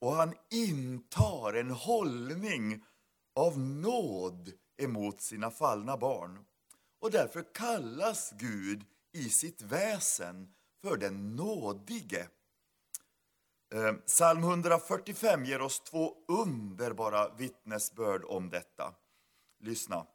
och 0.00 0.12
han 0.12 0.34
intar 0.50 1.52
en 1.52 1.70
hållning 1.70 2.84
av 3.36 3.58
nåd 3.58 4.52
emot 4.82 5.20
sina 5.20 5.50
fallna 5.50 5.96
barn. 5.96 6.44
Och 7.00 7.10
därför 7.10 7.54
kallas 7.54 8.32
Gud 8.38 8.84
i 9.12 9.30
sitt 9.30 9.62
väsen 9.62 10.54
för 10.82 10.96
den 10.96 11.36
nådige. 11.36 12.28
Eh, 13.74 13.92
psalm 13.92 14.42
145 14.42 15.44
ger 15.44 15.60
oss 15.60 15.80
två 15.80 16.14
underbara 16.28 17.34
vittnesbörd 17.34 18.24
om 18.24 18.50
detta. 18.50 18.94
Lyssna. 19.60 20.06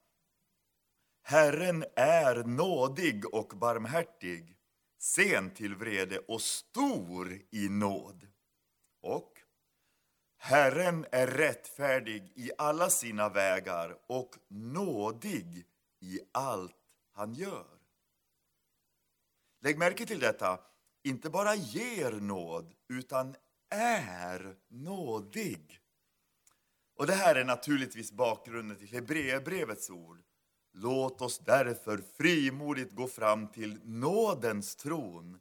Herren 1.23 1.85
är 1.95 2.43
nådig 2.43 3.33
och 3.33 3.47
barmhärtig, 3.47 4.57
sen 4.99 5.53
till 5.53 5.75
vrede 5.75 6.19
och 6.19 6.41
stor 6.41 7.41
i 7.51 7.69
nåd. 7.69 8.27
Och 9.01 9.33
Herren 10.37 11.05
är 11.11 11.27
rättfärdig 11.27 12.31
i 12.35 12.51
alla 12.57 12.89
sina 12.89 13.29
vägar 13.29 13.97
och 14.07 14.35
nådig 14.49 15.65
i 15.99 16.19
allt 16.31 16.75
han 17.13 17.33
gör. 17.33 17.79
Lägg 19.61 19.77
märke 19.77 20.05
till 20.05 20.19
detta, 20.19 20.59
inte 21.03 21.29
bara 21.29 21.55
ger 21.55 22.11
nåd, 22.11 22.73
utan 22.89 23.35
är 23.69 24.55
nådig. 24.67 25.79
Och 26.95 27.07
Det 27.07 27.13
här 27.13 27.35
är 27.35 27.43
naturligtvis 27.43 28.11
bakgrunden 28.11 28.77
till 28.77 28.87
Hebreerbrevets 28.87 29.89
ord. 29.89 30.23
Låt 30.73 31.21
oss 31.21 31.39
därför 31.39 31.97
frimodigt 32.17 32.91
gå 32.91 33.07
fram 33.07 33.47
till 33.47 33.79
nådens 33.83 34.75
tron 34.75 35.39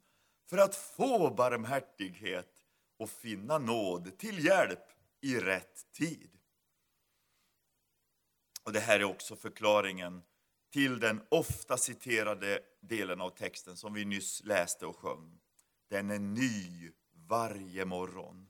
för 0.48 0.58
att 0.58 0.74
få 0.76 1.34
barmhärtighet 1.34 2.66
och 2.98 3.10
finna 3.10 3.58
nåd 3.58 4.18
till 4.18 4.44
hjälp 4.44 4.84
i 5.20 5.40
rätt 5.40 5.92
tid. 5.92 6.30
Och 8.64 8.72
Det 8.72 8.80
här 8.80 9.00
är 9.00 9.04
också 9.04 9.36
förklaringen 9.36 10.22
till 10.72 11.00
den 11.00 11.22
ofta 11.28 11.76
citerade 11.76 12.60
delen 12.80 13.20
av 13.20 13.30
texten 13.30 13.76
som 13.76 13.94
vi 13.94 14.04
nyss 14.04 14.44
läste 14.44 14.86
och 14.86 14.96
sjöng. 14.96 15.40
Den 15.88 16.10
är 16.10 16.18
ny 16.18 16.90
varje 17.12 17.84
morgon. 17.84 18.48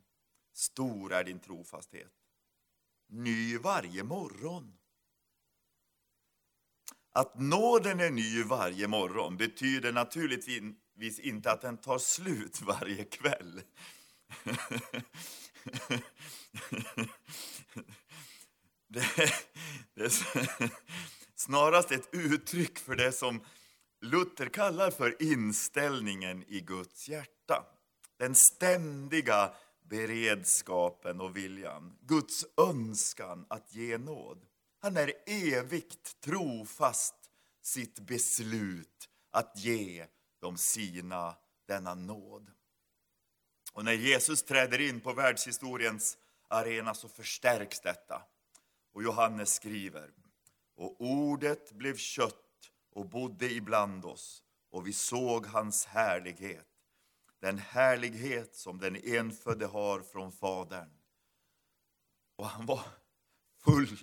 Stor 0.53 1.13
är 1.13 1.25
din 1.25 1.41
trofasthet. 1.41 2.13
Ny 3.09 3.59
varje 3.59 4.05
morgon. 4.05 4.80
Att 7.13 7.41
nåden 7.41 8.01
är 8.01 8.11
ny 8.11 8.43
varje 8.43 8.89
morgon 8.89 9.37
betyder 9.37 9.93
naturligtvis 9.93 11.19
inte 11.19 11.53
att 11.53 11.61
den 11.61 11.77
tar 11.77 11.99
slut 11.99 12.63
varje 12.63 13.05
kväll. 13.05 13.63
det, 18.89 19.05
det 19.95 20.03
är 20.03 20.13
snarast 21.37 21.93
ett 21.93 22.09
uttryck 22.13 22.79
för 22.79 22.97
det 22.97 23.13
som 23.13 23.41
Luther 24.01 24.47
kallar 24.47 24.91
för 24.91 25.23
inställningen 25.23 26.45
i 26.49 26.61
Guds 26.61 27.09
hjärta. 27.09 27.65
Den 28.19 28.35
ständiga 28.35 29.55
beredskapen 29.91 31.21
och 31.21 31.37
viljan, 31.37 31.99
Guds 32.01 32.47
önskan 32.57 33.47
att 33.49 33.75
ge 33.75 33.99
nåd. 33.99 34.47
Han 34.83 34.97
är 34.97 35.13
evigt 35.27 36.21
trofast 36.21 37.15
sitt 37.63 38.01
beslut 38.01 39.09
att 39.31 39.59
ge 39.59 40.07
de 40.41 40.57
sina 40.57 41.37
denna 41.67 41.95
nåd. 41.95 42.51
Och 43.73 43.85
när 43.85 43.93
Jesus 43.93 44.43
träder 44.43 44.81
in 44.81 45.01
på 45.01 45.13
världshistoriens 45.13 46.19
arena 46.49 46.95
så 46.95 47.09
förstärks 47.09 47.81
detta. 47.81 48.23
Och 48.93 49.03
Johannes 49.03 49.55
skriver, 49.55 50.11
och 50.75 51.01
ordet 51.01 51.73
blev 51.73 51.97
kött 51.97 52.71
och 52.91 53.07
bodde 53.07 53.53
ibland 53.53 54.05
oss, 54.05 54.45
och 54.71 54.87
vi 54.87 54.93
såg 54.93 55.47
hans 55.47 55.87
härlighet, 55.87 56.69
den 57.41 57.59
härlighet 57.59 58.57
som 58.57 58.79
den 58.79 58.97
enfödde 58.97 59.67
har 59.67 60.01
från 60.01 60.33
Fadern. 60.33 60.91
Och 62.37 62.47
han 62.47 62.67
var 62.67 62.81
full 63.65 63.99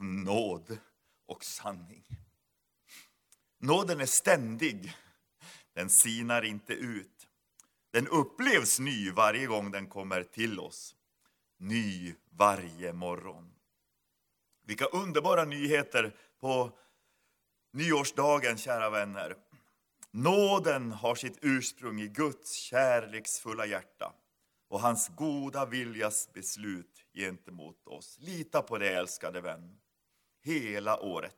av 0.00 0.06
nåd 0.06 0.78
och 1.26 1.44
sanning. 1.44 2.04
Nåden 3.58 4.00
är 4.00 4.06
ständig, 4.06 4.94
den 5.74 5.90
sinar 5.90 6.42
inte 6.42 6.72
ut. 6.72 7.28
Den 7.92 8.08
upplevs 8.08 8.78
ny 8.78 9.10
varje 9.10 9.46
gång 9.46 9.70
den 9.70 9.86
kommer 9.86 10.22
till 10.22 10.60
oss. 10.60 10.94
Ny 11.58 12.14
varje 12.30 12.92
morgon. 12.92 13.54
Vilka 14.66 14.84
underbara 14.84 15.44
nyheter 15.44 16.16
på 16.40 16.78
nyårsdagen, 17.72 18.58
kära 18.58 18.90
vänner. 18.90 19.36
Nåden 20.10 20.92
har 20.92 21.14
sitt 21.14 21.38
ursprung 21.42 22.00
i 22.00 22.08
Guds 22.08 22.52
kärleksfulla 22.52 23.66
hjärta 23.66 24.12
och 24.68 24.80
hans 24.80 25.08
goda 25.08 25.66
viljas 25.66 26.32
beslut 26.32 27.06
gentemot 27.14 27.86
oss. 27.86 28.16
Lita 28.20 28.62
på 28.62 28.78
det, 28.78 28.94
älskade 28.94 29.40
vän, 29.40 29.79
hela 30.42 31.00
året. 31.00 31.36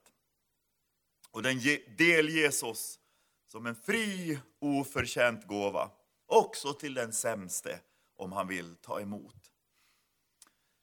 Och 1.30 1.42
den 1.42 1.60
delges 1.98 2.62
oss 2.62 2.98
som 3.48 3.66
en 3.66 3.74
fri, 3.74 4.38
oförtjänt 4.60 5.46
gåva 5.46 5.90
också 6.26 6.72
till 6.72 6.94
den 6.94 7.12
sämste 7.12 7.80
om 8.16 8.32
han 8.32 8.48
vill 8.48 8.76
ta 8.76 9.00
emot. 9.00 9.52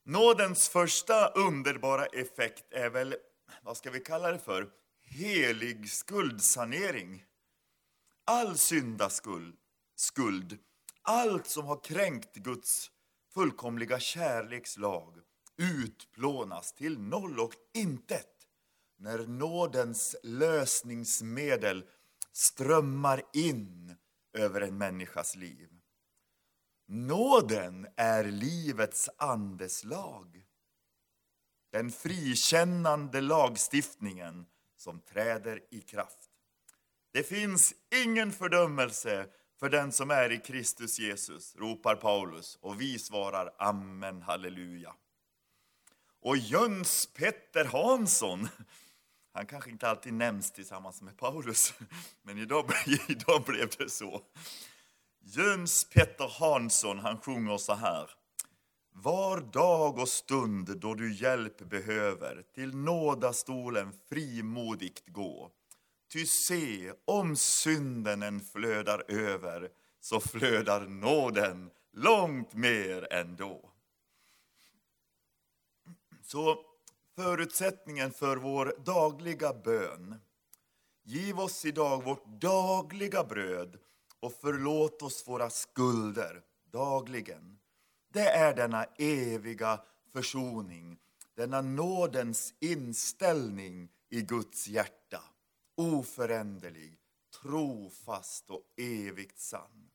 Nådens 0.06 0.70
första 0.70 1.28
underbara 1.28 2.06
effekt 2.06 2.74
är 2.74 2.90
väl, 2.90 3.16
vad 3.62 3.78
ska 3.78 3.92
vi 3.92 4.00
kalla 4.00 4.32
det 4.32 4.40
för, 4.40 4.70
helig 5.02 5.92
skuldsanering. 5.92 7.26
All 8.26 8.58
syndaskuld, 8.58 9.58
skuld, 9.96 10.58
allt 11.02 11.48
som 11.48 11.66
har 11.66 11.84
kränkt 11.84 12.36
Guds 12.36 12.92
fullkomliga 13.34 14.00
kärlekslag 14.00 15.20
utplånas 15.60 16.74
till 16.74 17.00
noll 17.00 17.40
och 17.40 17.54
intet 17.74 18.48
när 18.98 19.28
nådens 19.28 20.16
lösningsmedel 20.24 21.86
strömmar 22.32 23.22
in 23.34 23.96
över 24.34 24.62
en 24.62 24.78
människas 24.78 25.36
liv. 25.36 25.70
Nåden 26.88 27.88
är 27.96 28.24
livets 28.24 29.10
andeslag. 29.18 30.46
Den 31.72 31.92
frikännande 31.92 33.22
lagstiftningen 33.22 34.46
som 34.78 35.00
träder 35.00 35.62
i 35.72 35.82
kraft. 35.82 36.30
Det 37.14 37.24
finns 37.24 37.74
ingen 38.06 38.32
fördömelse 38.32 39.28
för 39.60 39.70
den 39.70 39.92
som 39.92 40.12
är 40.12 40.32
i 40.32 40.38
Kristus 40.38 41.00
Jesus, 41.00 41.56
ropar 41.56 41.96
Paulus 41.96 42.56
och 42.62 42.82
vi 42.82 43.00
svarar 43.00 43.56
amen, 43.58 44.22
halleluja. 44.22 44.96
Och 46.22 46.38
Jöns 46.38 47.10
Petter 47.14 47.66
Hansson 47.66 48.48
han 49.32 49.46
kanske 49.46 49.70
inte 49.70 49.90
alltid 49.90 50.14
nämns 50.14 50.52
tillsammans 50.52 51.02
med 51.02 51.18
Paulus, 51.18 51.74
men 52.22 52.38
idag, 52.38 52.72
idag 53.08 53.44
blev 53.44 53.70
det 53.78 53.90
så. 53.90 54.22
Jöns 55.22 55.90
Petter 55.90 56.28
Hansson 56.40 57.00
han 57.00 57.18
sjunger 57.18 57.58
så 57.58 57.74
här. 57.74 58.10
Var 58.92 59.42
dag 59.42 60.00
och 60.00 60.10
stund 60.10 60.78
då 60.78 60.94
du 60.94 61.14
hjälp 61.14 61.58
behöver 61.58 62.44
till 62.56 62.76
nådastolen 62.76 63.94
frimodigt 64.10 65.04
gå. 65.08 65.52
Ty 66.14 66.26
se, 66.26 66.94
om 67.06 67.36
synden 67.36 68.24
än 68.24 68.40
flödar 68.40 69.04
över 69.08 69.70
så 70.02 70.20
flödar 70.20 70.82
nåden 70.82 71.70
långt 71.94 72.54
mer 72.54 73.14
ändå. 73.14 73.69
Så 76.32 76.66
förutsättningen 77.16 78.12
för 78.12 78.38
vår 78.38 78.74
dagliga 78.86 79.54
bön. 79.54 80.16
Giv 81.04 81.40
oss 81.40 81.66
idag 81.66 82.04
vårt 82.04 82.26
dagliga 82.26 83.24
bröd 83.24 83.80
och 84.20 84.34
förlåt 84.42 85.02
oss 85.02 85.28
våra 85.28 85.50
skulder 85.50 86.42
dagligen. 86.72 87.60
Det 88.14 88.30
är 88.30 88.56
denna 88.56 88.84
eviga 88.98 89.82
försoning, 90.14 90.98
denna 91.36 91.62
nådens 91.62 92.54
inställning 92.60 93.90
i 94.10 94.22
Guds 94.22 94.68
hjärta. 94.68 95.24
Oföränderlig, 95.76 96.98
trofast 97.42 98.50
och 98.50 98.64
evigt 98.78 99.40
sann. 99.40 99.90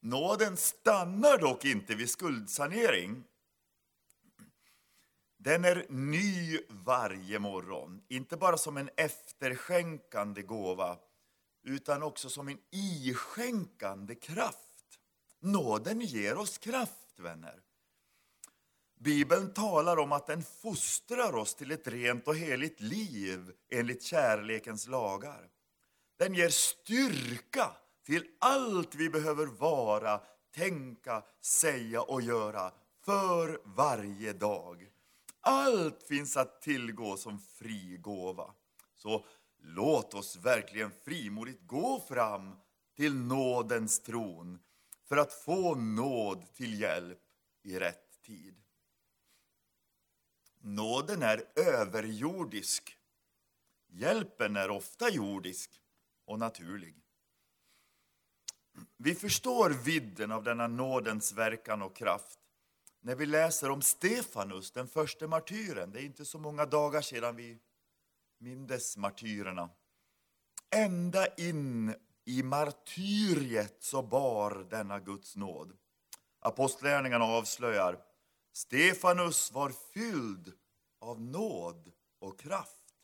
Nåden 0.00 0.56
stannar 0.56 1.38
dock 1.38 1.64
inte 1.64 1.94
vid 1.94 2.10
skuldsanering 2.10 3.24
den 5.40 5.64
är 5.64 5.86
ny 5.88 6.58
varje 6.68 7.38
morgon, 7.38 8.02
inte 8.08 8.36
bara 8.36 8.56
som 8.56 8.76
en 8.76 8.90
efterskänkande 8.96 10.42
gåva 10.42 10.98
utan 11.64 12.02
också 12.02 12.28
som 12.28 12.48
en 12.48 12.58
iskänkande 12.70 14.14
kraft. 14.14 14.98
Nåden 15.40 16.00
ger 16.00 16.36
oss 16.36 16.58
kraft, 16.58 17.18
vänner. 17.18 17.60
Bibeln 19.00 19.52
talar 19.52 19.96
om 19.96 20.12
att 20.12 20.26
den 20.26 20.42
fostrar 20.42 21.34
oss 21.34 21.54
till 21.54 21.70
ett 21.70 21.88
rent 21.88 22.28
och 22.28 22.36
heligt 22.36 22.80
liv 22.80 23.52
enligt 23.70 24.02
kärlekens 24.02 24.86
lagar. 24.86 25.48
Den 26.18 26.34
ger 26.34 26.48
styrka 26.48 27.70
till 28.06 28.24
allt 28.38 28.94
vi 28.94 29.10
behöver 29.10 29.46
vara, 29.46 30.20
tänka, 30.54 31.22
säga 31.40 32.02
och 32.02 32.22
göra 32.22 32.72
för 33.04 33.60
varje 33.64 34.32
dag. 34.32 34.86
Allt 35.48 36.02
finns 36.02 36.36
att 36.36 36.62
tillgå 36.62 37.16
som 37.16 37.38
fri 37.38 37.96
gåva. 37.96 38.54
Så 38.94 39.24
låt 39.58 40.14
oss 40.14 40.36
verkligen 40.36 40.90
frimodigt 40.90 41.66
gå 41.66 42.00
fram 42.08 42.56
till 42.96 43.14
nådens 43.14 44.00
tron 44.00 44.58
för 45.04 45.16
att 45.16 45.32
få 45.32 45.74
nåd 45.74 46.54
till 46.54 46.80
hjälp 46.80 47.22
i 47.62 47.78
rätt 47.78 48.22
tid. 48.22 48.62
Nåden 50.60 51.22
är 51.22 51.44
överjordisk. 51.56 52.98
Hjälpen 53.86 54.56
är 54.56 54.70
ofta 54.70 55.10
jordisk 55.10 55.82
och 56.24 56.38
naturlig. 56.38 56.94
Vi 58.96 59.14
förstår 59.14 59.70
vidden 59.70 60.32
av 60.32 60.44
denna 60.44 60.66
nådens 60.66 61.32
verkan 61.32 61.82
och 61.82 61.96
kraft 61.96 62.38
när 63.00 63.14
vi 63.14 63.26
läser 63.26 63.70
om 63.70 63.82
Stefanus, 63.82 64.70
den 64.70 64.88
första 64.88 65.26
martyren. 65.26 65.92
Det 65.92 66.00
är 66.00 66.04
inte 66.04 66.24
så 66.24 66.38
många 66.38 66.66
dagar 66.66 67.00
sedan 67.00 67.36
vi 67.36 67.58
mindes 68.38 68.96
martyrerna. 68.96 69.70
Ända 70.70 71.26
in 71.26 71.94
i 72.24 72.42
martyriet 72.42 73.76
så 73.80 74.02
bar 74.02 74.66
denna 74.70 75.00
Guds 75.00 75.36
nåd. 75.36 75.76
Apostlärningarna 76.40 77.24
avslöjar 77.24 77.98
Stefanus 78.52 79.52
var 79.52 79.70
fylld 79.70 80.52
av 81.00 81.20
nåd 81.20 81.92
och 82.18 82.40
kraft 82.40 82.94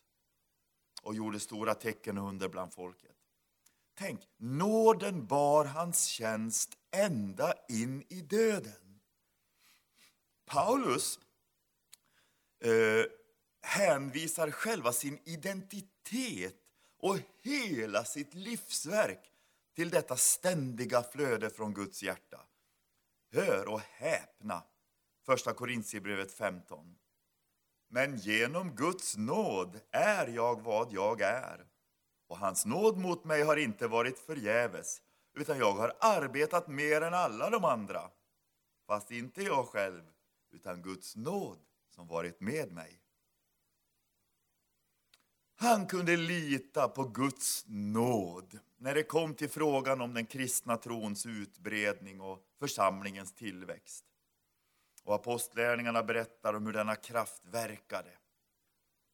och 1.03 1.15
gjorde 1.15 1.39
stora 1.39 1.73
tecken 1.73 2.17
och 2.17 2.27
under 2.27 2.49
bland 2.49 2.73
folket. 2.73 3.15
Tänk, 3.97 4.21
nåden 4.37 5.27
bar 5.27 5.65
hans 5.65 6.05
tjänst 6.05 6.77
ända 6.91 7.53
in 7.69 8.03
i 8.09 8.21
döden. 8.21 8.84
Paulus 10.45 11.19
eh, 12.63 13.05
hänvisar 13.61 14.51
själva 14.51 14.91
sin 14.91 15.19
identitet 15.23 16.55
och 16.99 17.17
hela 17.43 18.05
sitt 18.05 18.33
livsverk 18.33 19.31
till 19.75 19.89
detta 19.89 20.17
ständiga 20.17 21.03
flöde 21.03 21.49
från 21.49 21.73
Guds 21.73 22.03
hjärta. 22.03 22.41
Hör 23.31 23.67
och 23.67 23.81
häpna! 23.81 24.63
Första 25.25 25.53
Korintierbrevet 25.53 26.31
15. 26.31 26.95
Men 27.87 28.17
genom 28.17 28.75
Guds 28.75 29.17
nåd 29.17 29.79
är 29.91 30.27
jag 30.27 30.61
vad 30.61 30.93
jag 30.93 31.21
är. 31.21 31.65
Och 32.27 32.37
hans 32.37 32.65
nåd 32.65 32.97
mot 32.97 33.23
mig 33.23 33.41
har 33.43 33.57
inte 33.57 33.87
varit 33.87 34.19
förgäves, 34.19 35.01
utan 35.33 35.57
jag 35.57 35.71
har 35.71 35.93
arbetat 35.99 36.67
mer 36.67 37.01
än 37.01 37.13
alla 37.13 37.49
de 37.49 37.65
andra. 37.65 38.09
Fast 38.87 39.11
inte 39.11 39.43
jag 39.43 39.67
själv, 39.67 40.03
utan 40.55 40.81
Guds 40.81 41.15
nåd 41.15 41.59
som 41.89 42.07
varit 42.07 42.41
med 42.41 42.71
mig. 42.71 43.01
Han 45.55 45.87
kunde 45.87 46.17
lita 46.17 46.87
på 46.87 47.03
Guds 47.03 47.63
nåd 47.67 48.59
när 48.77 48.95
det 48.95 49.03
kom 49.03 49.33
till 49.33 49.49
frågan 49.49 50.01
om 50.01 50.13
den 50.13 50.25
kristna 50.25 50.77
trons 50.77 51.25
utbredning 51.25 52.21
och 52.21 52.45
församlingens 52.59 53.33
tillväxt. 53.33 54.05
Och 55.03 55.15
apostlärningarna 55.15 56.03
berättar 56.03 56.53
om 56.53 56.65
hur 56.65 56.73
denna 56.73 56.95
kraft 56.95 57.45
verkade. 57.45 58.17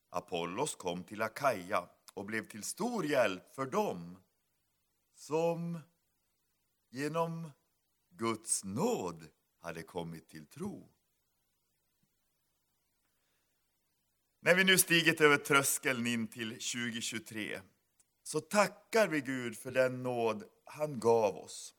Apollos 0.10 0.75
kom 0.75 1.04
till 1.04 1.21
Akaja 1.21 1.89
och 2.13 2.25
blev 2.25 2.47
till 2.47 2.63
stor 2.63 3.06
hjälp 3.06 3.56
för 3.56 3.65
dem 3.65 4.17
som 5.13 5.80
genom 6.89 7.51
Guds 8.10 8.63
nåd 8.63 9.27
hade 9.60 9.84
kommit 9.84 10.30
till 10.30 10.45
tro. 10.45 10.90
När 14.43 14.56
vi 14.56 14.63
nu 14.63 14.77
stigit 14.77 15.21
över 15.21 15.38
tröskeln 15.38 16.08
in 16.08 16.27
till 16.27 16.49
2023 16.49 17.62
så 18.23 18.39
tackar 18.39 19.08
vi 19.08 19.21
Gud 19.21 19.58
för 19.58 19.71
den 19.71 20.04
nåd 20.04 20.43
han 20.65 20.99
gav 20.99 21.36
oss. 21.36 21.73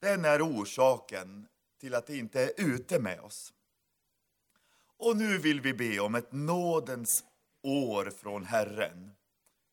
Den 0.00 0.24
är 0.24 0.42
orsaken 0.42 1.46
till 1.80 1.94
att 1.94 2.06
det 2.06 2.16
inte 2.16 2.42
är 2.42 2.52
ute 2.56 2.98
med 2.98 3.20
oss. 3.20 3.52
Och 4.98 5.16
nu 5.16 5.38
vill 5.38 5.60
vi 5.60 5.74
be 5.74 6.00
om 6.00 6.14
ett 6.14 6.32
nådens 6.32 7.24
år 7.62 8.10
från 8.10 8.44
Herren. 8.44 9.10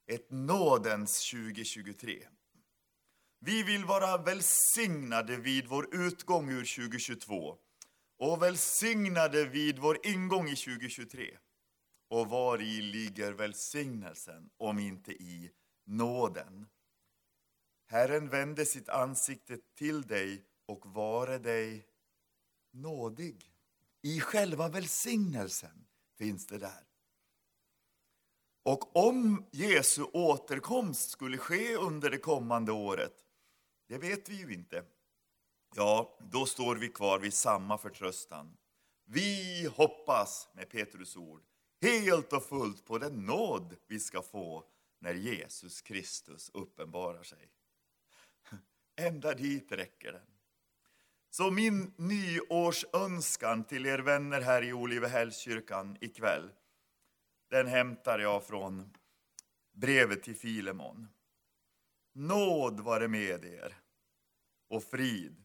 Ett 0.07 0.31
nådens 0.31 1.31
2023. 1.31 2.27
Vi 3.39 3.63
vill 3.63 3.85
vara 3.85 4.17
välsignade 4.17 5.37
vid 5.37 5.67
vår 5.67 5.95
utgång 5.95 6.49
ur 6.49 6.75
2022 6.75 7.57
och 8.17 8.41
välsignade 8.41 9.45
vid 9.45 9.79
vår 9.79 9.97
ingång 10.03 10.49
i 10.49 10.55
2023. 10.55 11.37
Och 12.09 12.29
var 12.29 12.61
i 12.61 12.81
ligger 12.81 13.31
välsignelsen 13.31 14.49
om 14.57 14.79
inte 14.79 15.11
i 15.11 15.51
nåden? 15.85 16.67
Herren 17.87 18.29
vände 18.29 18.65
sitt 18.65 18.89
ansikte 18.89 19.57
till 19.75 20.01
dig 20.01 20.45
och 20.65 20.85
vare 20.85 21.37
dig 21.37 21.85
nådig. 22.71 23.53
I 24.01 24.19
själva 24.19 24.69
välsignelsen 24.69 25.87
finns 26.17 26.47
det 26.47 26.57
där. 26.57 26.87
Och 28.63 28.95
om 28.95 29.45
Jesu 29.51 30.03
återkomst 30.03 31.09
skulle 31.09 31.37
ske 31.37 31.75
under 31.75 32.09
det 32.09 32.17
kommande 32.17 32.71
året, 32.71 33.13
det 33.87 33.97
vet 33.97 34.29
vi 34.29 34.35
ju 34.35 34.53
inte. 34.53 34.85
Ja, 35.75 36.17
då 36.31 36.45
står 36.45 36.75
vi 36.75 36.89
kvar 36.89 37.19
vid 37.19 37.33
samma 37.33 37.77
förtröstan. 37.77 38.57
Vi 39.05 39.65
hoppas, 39.75 40.49
med 40.53 40.69
Petrus 40.69 41.17
ord, 41.17 41.43
helt 41.81 42.33
och 42.33 42.43
fullt 42.43 42.85
på 42.85 42.97
den 42.97 43.25
nåd 43.25 43.75
vi 43.87 43.99
ska 43.99 44.21
få 44.21 44.65
när 44.99 45.13
Jesus 45.13 45.81
Kristus 45.81 46.49
uppenbarar 46.53 47.23
sig. 47.23 47.51
Ända 48.95 49.33
dit 49.33 49.71
räcker 49.71 50.11
den. 50.11 50.27
Så 51.29 51.51
min 51.51 51.93
nyårsönskan 51.97 53.63
till 53.63 53.85
er 53.85 53.99
vänner 53.99 54.41
här 54.41 54.61
i 54.61 54.73
Olivehällskyrkan 54.73 55.97
ikväll, 56.01 56.51
den 57.49 57.67
hämtar 57.67 58.19
jag 58.19 58.43
från 58.43 58.93
brevet 59.71 60.23
till 60.23 60.35
Filemon. 60.35 61.07
Nåd 62.13 62.79
vare 62.79 63.07
med 63.07 63.45
er 63.45 63.77
och 64.67 64.83
frid 64.83 65.43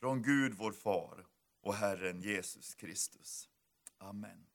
från 0.00 0.22
Gud 0.22 0.54
vår 0.54 0.72
far 0.72 1.26
och 1.60 1.74
Herren 1.74 2.20
Jesus 2.20 2.74
Kristus. 2.74 3.48
Amen. 3.98 4.46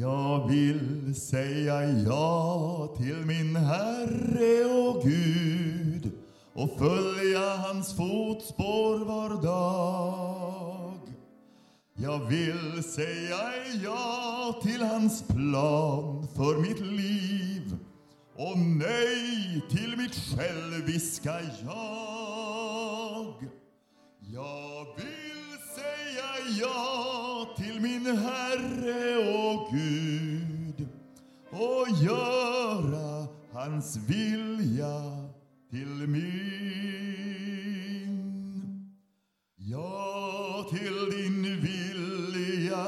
Jag 0.00 0.48
vill 0.48 1.14
säga 1.14 1.90
ja 1.90 2.94
till 2.98 3.16
min 3.16 3.56
Herre 3.56 4.64
och 4.64 5.02
Gud 5.02 6.10
och 6.52 6.78
följa 6.78 7.56
hans 7.56 7.96
fotspår 7.96 9.04
var 9.04 9.42
dag. 9.42 11.00
Jag 11.94 12.18
vill 12.18 12.82
säga 12.82 13.38
ja 13.84 14.60
till 14.62 14.82
hans 14.82 15.22
plan 15.22 16.28
för 16.36 16.58
mitt 16.58 16.80
liv 16.80 17.76
och 18.36 18.58
nej 18.58 19.62
till 19.70 19.96
mitt 19.96 20.14
själviska 20.14 21.40
jag. 21.62 23.34
Jag 24.20 24.86
vill 24.96 25.58
säga 25.76 26.58
ja 26.60 26.87
min 27.80 28.06
Herre 28.16 29.16
och 29.18 29.72
Gud 29.72 30.88
och 31.50 31.88
göra 32.02 33.26
hans 33.52 33.96
vilja 33.96 35.28
till 35.70 36.06
min. 36.08 36.38
Ja, 39.56 40.66
till 40.70 41.10
din 41.10 41.60
vilja 41.60 42.86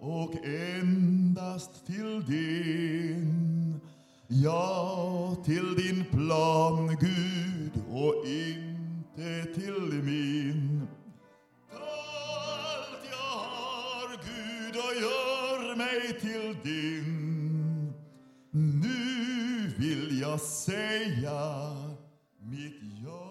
och 0.00 0.34
endast 0.44 1.86
till 1.86 2.24
din. 2.26 3.80
Ja, 4.28 5.36
till 5.44 5.74
din 5.74 6.04
plan, 6.04 6.96
Gud, 7.00 7.82
och 7.90 8.14
inte 8.26 9.44
till 9.54 10.02
min. 10.02 10.69
Till 16.20 16.56
din. 16.64 17.92
Nu 18.50 19.72
vill 19.78 20.20
jag 20.20 20.40
säga 20.40 21.72
mitt 22.40 22.80
ja. 23.04 23.30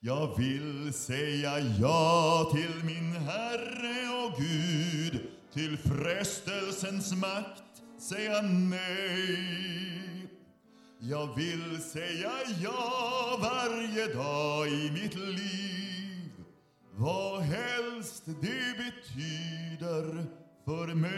Jag 0.00 0.38
vill 0.38 0.92
säga 0.92 1.58
ja 1.58 2.50
till 2.54 2.84
min 2.84 3.12
Herre 3.12 4.24
och 4.24 4.40
Gud, 4.40 5.20
till 5.52 5.78
frestelsens 5.78 7.12
makt 7.12 7.62
säga 8.00 8.42
nej. 8.42 10.00
Jag 10.98 11.36
vill 11.36 11.82
säga 11.82 12.30
ja 12.62 13.38
varje 13.42 14.06
dag 14.14 14.68
i 14.68 14.90
mitt 14.90 15.14
liv, 15.14 15.79
vad 17.00 17.40
helst 17.42 18.22
det 18.26 18.76
betyder 18.76 20.24
för 20.64 20.94
mig. 20.94 21.12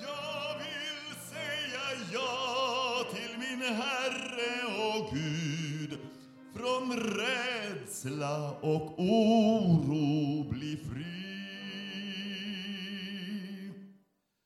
Jag 0.00 0.58
vill 0.58 1.14
säga 1.30 1.84
ja 2.12 3.04
till 3.14 3.38
min 3.38 3.62
Herre 3.74 4.54
och 4.88 5.16
Gud, 5.16 5.98
från 6.56 6.92
rädsla 6.92 8.50
och 8.60 8.98
oro 8.98 10.50
bli 10.50 10.76
fri. 10.76 11.14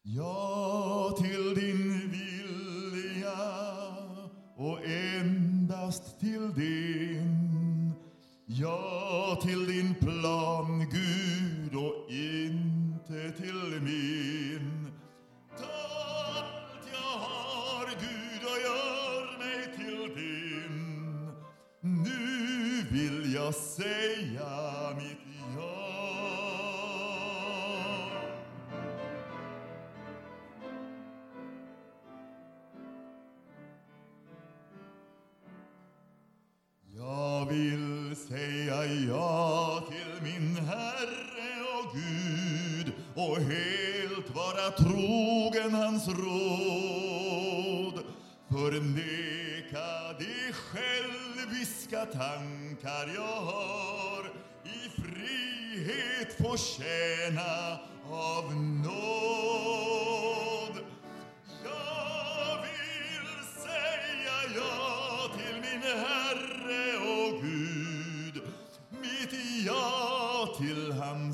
Ja 0.03 1.17
till 1.19 1.55
din 1.55 2.11
vilja 2.11 3.39
och 4.57 4.85
endast 4.87 6.21
till 6.21 6.55
din. 6.55 7.48
Ja 8.61 9.39
till 9.43 9.67
din 9.67 9.95
plan, 9.95 10.87
Gud, 10.91 11.75
och 11.75 12.11
inte 12.11 13.33
till 13.33 13.81
min. 13.83 14.93
Ta 15.59 15.65
allt 16.37 16.89
jag 16.93 17.19
har, 17.19 17.87
Gud, 17.87 18.43
och 18.43 18.59
gör 18.65 19.39
mig 19.39 19.77
till 19.77 20.23
din. 20.23 21.31
Nu 21.81 22.83
vill 22.91 23.35
jag 23.35 23.55
säga 23.55 24.95
mitt 24.97 25.19
ja. 25.57 25.89
Jag 36.95 37.47
vill 37.47 37.78
säga 38.29 38.85
ja 38.87 39.83
till 39.89 40.23
min 40.23 40.57
Herre 40.57 41.63
och 41.79 41.95
Gud 41.95 42.93
och 43.15 43.37
helt 43.37 44.31
vara 44.35 44.71
trogen 44.71 45.75
hans 45.75 46.09
råd. 46.09 46.45
Förneka 48.49 50.13
de 50.19 50.53
själviska 50.53 52.05
tankar 52.05 53.15
jag 53.15 53.41
har 53.41 54.33
i 54.65 55.01
frihet 55.01 56.37
få 56.39 56.57
tjäna 56.57 57.79
av 58.11 58.55
nåd. 58.57 60.08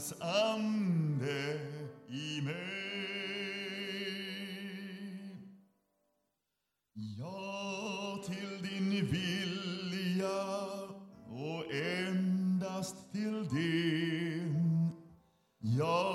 Hans 0.05 0.15
ande 0.21 1.61
i 2.09 2.43
mig. 2.43 2.55
Ja 7.19 8.23
till 8.27 8.63
din 8.63 8.91
vilja 9.07 10.45
och 11.29 11.75
endast 11.75 13.13
till 13.13 13.49
din. 13.49 14.91
Ja 15.59 16.14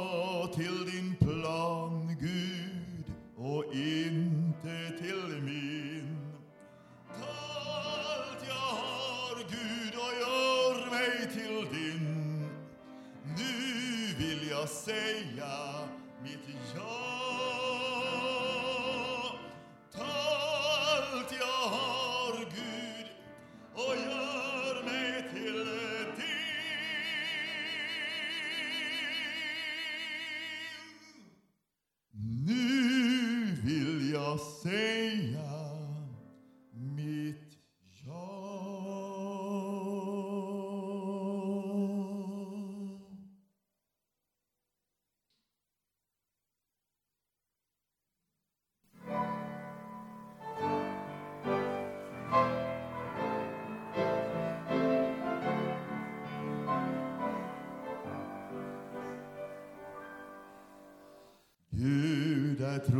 Gud 62.79 62.93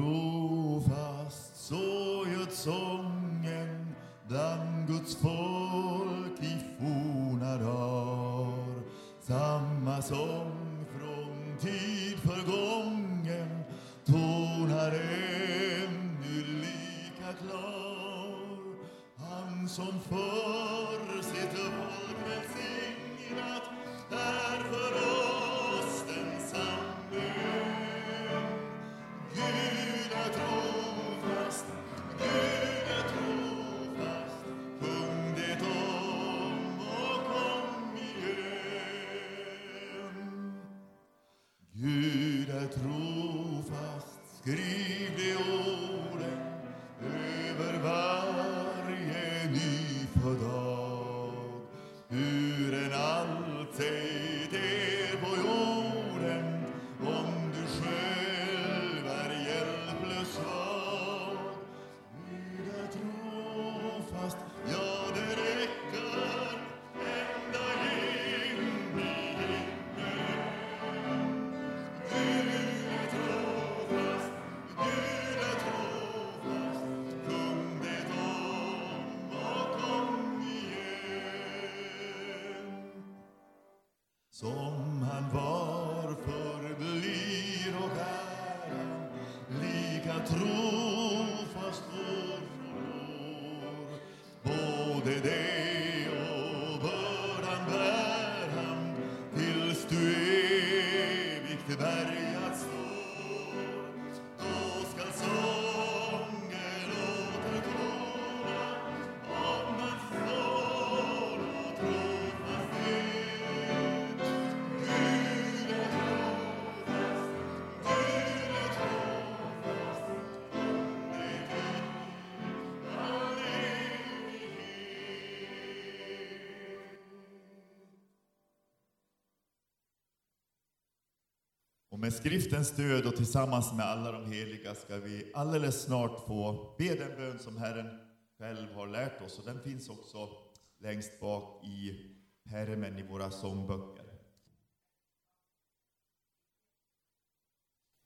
Och 131.99 132.03
med 132.03 132.13
skriftens 132.13 132.67
stöd 132.67 133.05
och 133.05 133.15
tillsammans 133.15 133.73
med 133.73 133.85
alla 133.85 134.11
de 134.11 134.31
heliga 134.31 134.75
ska 134.75 134.97
vi 134.97 135.31
alldeles 135.33 135.81
snart 135.81 136.27
få 136.27 136.75
be 136.77 136.95
den 136.95 137.15
bön 137.17 137.39
som 137.39 137.57
Herren 137.57 137.99
själv 138.37 138.73
har 138.73 138.87
lärt 138.87 139.21
oss. 139.21 139.39
Och 139.39 139.45
den 139.45 139.59
finns 139.59 139.89
också 139.89 140.29
längst 140.77 141.19
bak 141.19 141.65
i 141.65 142.05
pärmen 142.43 142.99
i 142.99 143.03
våra 143.03 143.31
sångböcker. 143.31 144.05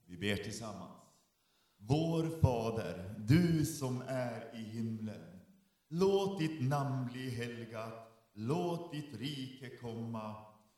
Vi 0.06 0.18
ber 0.18 0.36
tillsammans. 0.36 1.02
Vår 1.78 2.40
Fader, 2.42 3.16
du 3.18 3.66
som 3.66 4.02
är 4.08 4.56
i 4.56 4.64
himlen. 4.64 5.40
Låt 5.88 6.40
ditt 6.40 6.62
namn 6.62 7.06
bli 7.12 7.30
helgat. 7.30 8.28
Låt 8.34 8.92
ditt 8.92 9.14
rike 9.14 9.78
komma. 9.78 10.53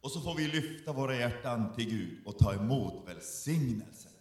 Och 0.00 0.10
så 0.10 0.20
får 0.20 0.34
vi 0.34 0.48
lyfta 0.48 0.92
våra 0.92 1.16
hjärtan 1.16 1.74
till 1.74 1.90
Gud 1.90 2.18
och 2.26 2.38
ta 2.38 2.54
emot 2.54 3.08
välsignelsen. 3.08 4.12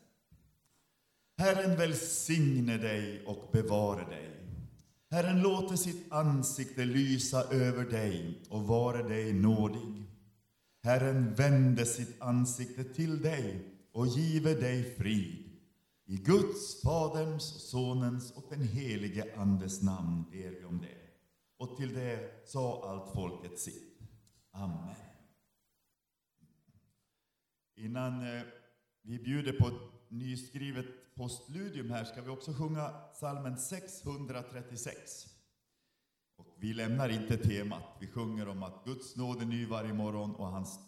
Herren 1.38 1.77
välsigne 1.77 2.77
dig 2.77 3.25
och 3.25 3.49
bevare 3.51 4.05
dig. 4.05 4.30
Herren 5.11 5.41
låter 5.41 5.75
sitt 5.75 6.11
ansikte 6.11 6.86
lysa 6.86 7.43
över 7.43 7.86
dig 7.86 8.43
och 8.49 8.67
vare 8.67 9.03
dig 9.03 9.34
nådig. 9.34 10.03
Herren 10.84 11.34
vände 11.34 11.86
sitt 11.86 12.21
ansikte 12.21 12.84
till 12.84 13.21
dig 13.21 13.65
och 13.93 14.07
give 14.07 14.53
dig 14.53 14.95
frid. 14.95 15.49
I 16.05 16.15
Guds, 16.15 16.82
Faderns, 16.82 17.55
och 17.55 17.61
Sonens 17.61 18.32
och 18.32 18.43
den 18.49 18.63
helige 18.67 19.25
Andes 19.38 19.82
namn 19.82 20.23
ber 20.32 20.59
vi 20.59 20.65
om 20.65 20.82
det. 20.82 20.97
Och 21.57 21.77
till 21.77 21.93
det 21.93 22.43
sa 22.45 22.89
allt 22.89 23.13
folket 23.13 23.59
sitt. 23.59 23.99
Amen. 24.51 25.09
Innan 27.80 28.36
eh, 28.36 28.41
vi 29.01 29.19
bjuder 29.19 29.53
på 29.53 29.67
ett 29.67 30.09
nyskrivet 30.09 30.86
postludium 31.15 31.91
här 31.91 32.03
ska 32.03 32.21
vi 32.21 32.30
också 32.30 32.53
sjunga 32.53 32.93
salmen 33.13 33.57
636. 33.57 35.25
Och 36.38 36.55
vi 36.57 36.73
lämnar 36.73 37.09
inte 37.09 37.38
temat. 37.38 37.84
Vi 37.99 38.07
sjunger 38.07 38.47
om 38.47 38.63
att 38.63 38.86
Guds 38.86 39.15
nåd 39.15 39.41
är 39.41 39.45
ny 39.45 39.65
varje 39.65 39.93
morgon 39.93 40.36
och 40.36 40.47
hans. 40.47 40.80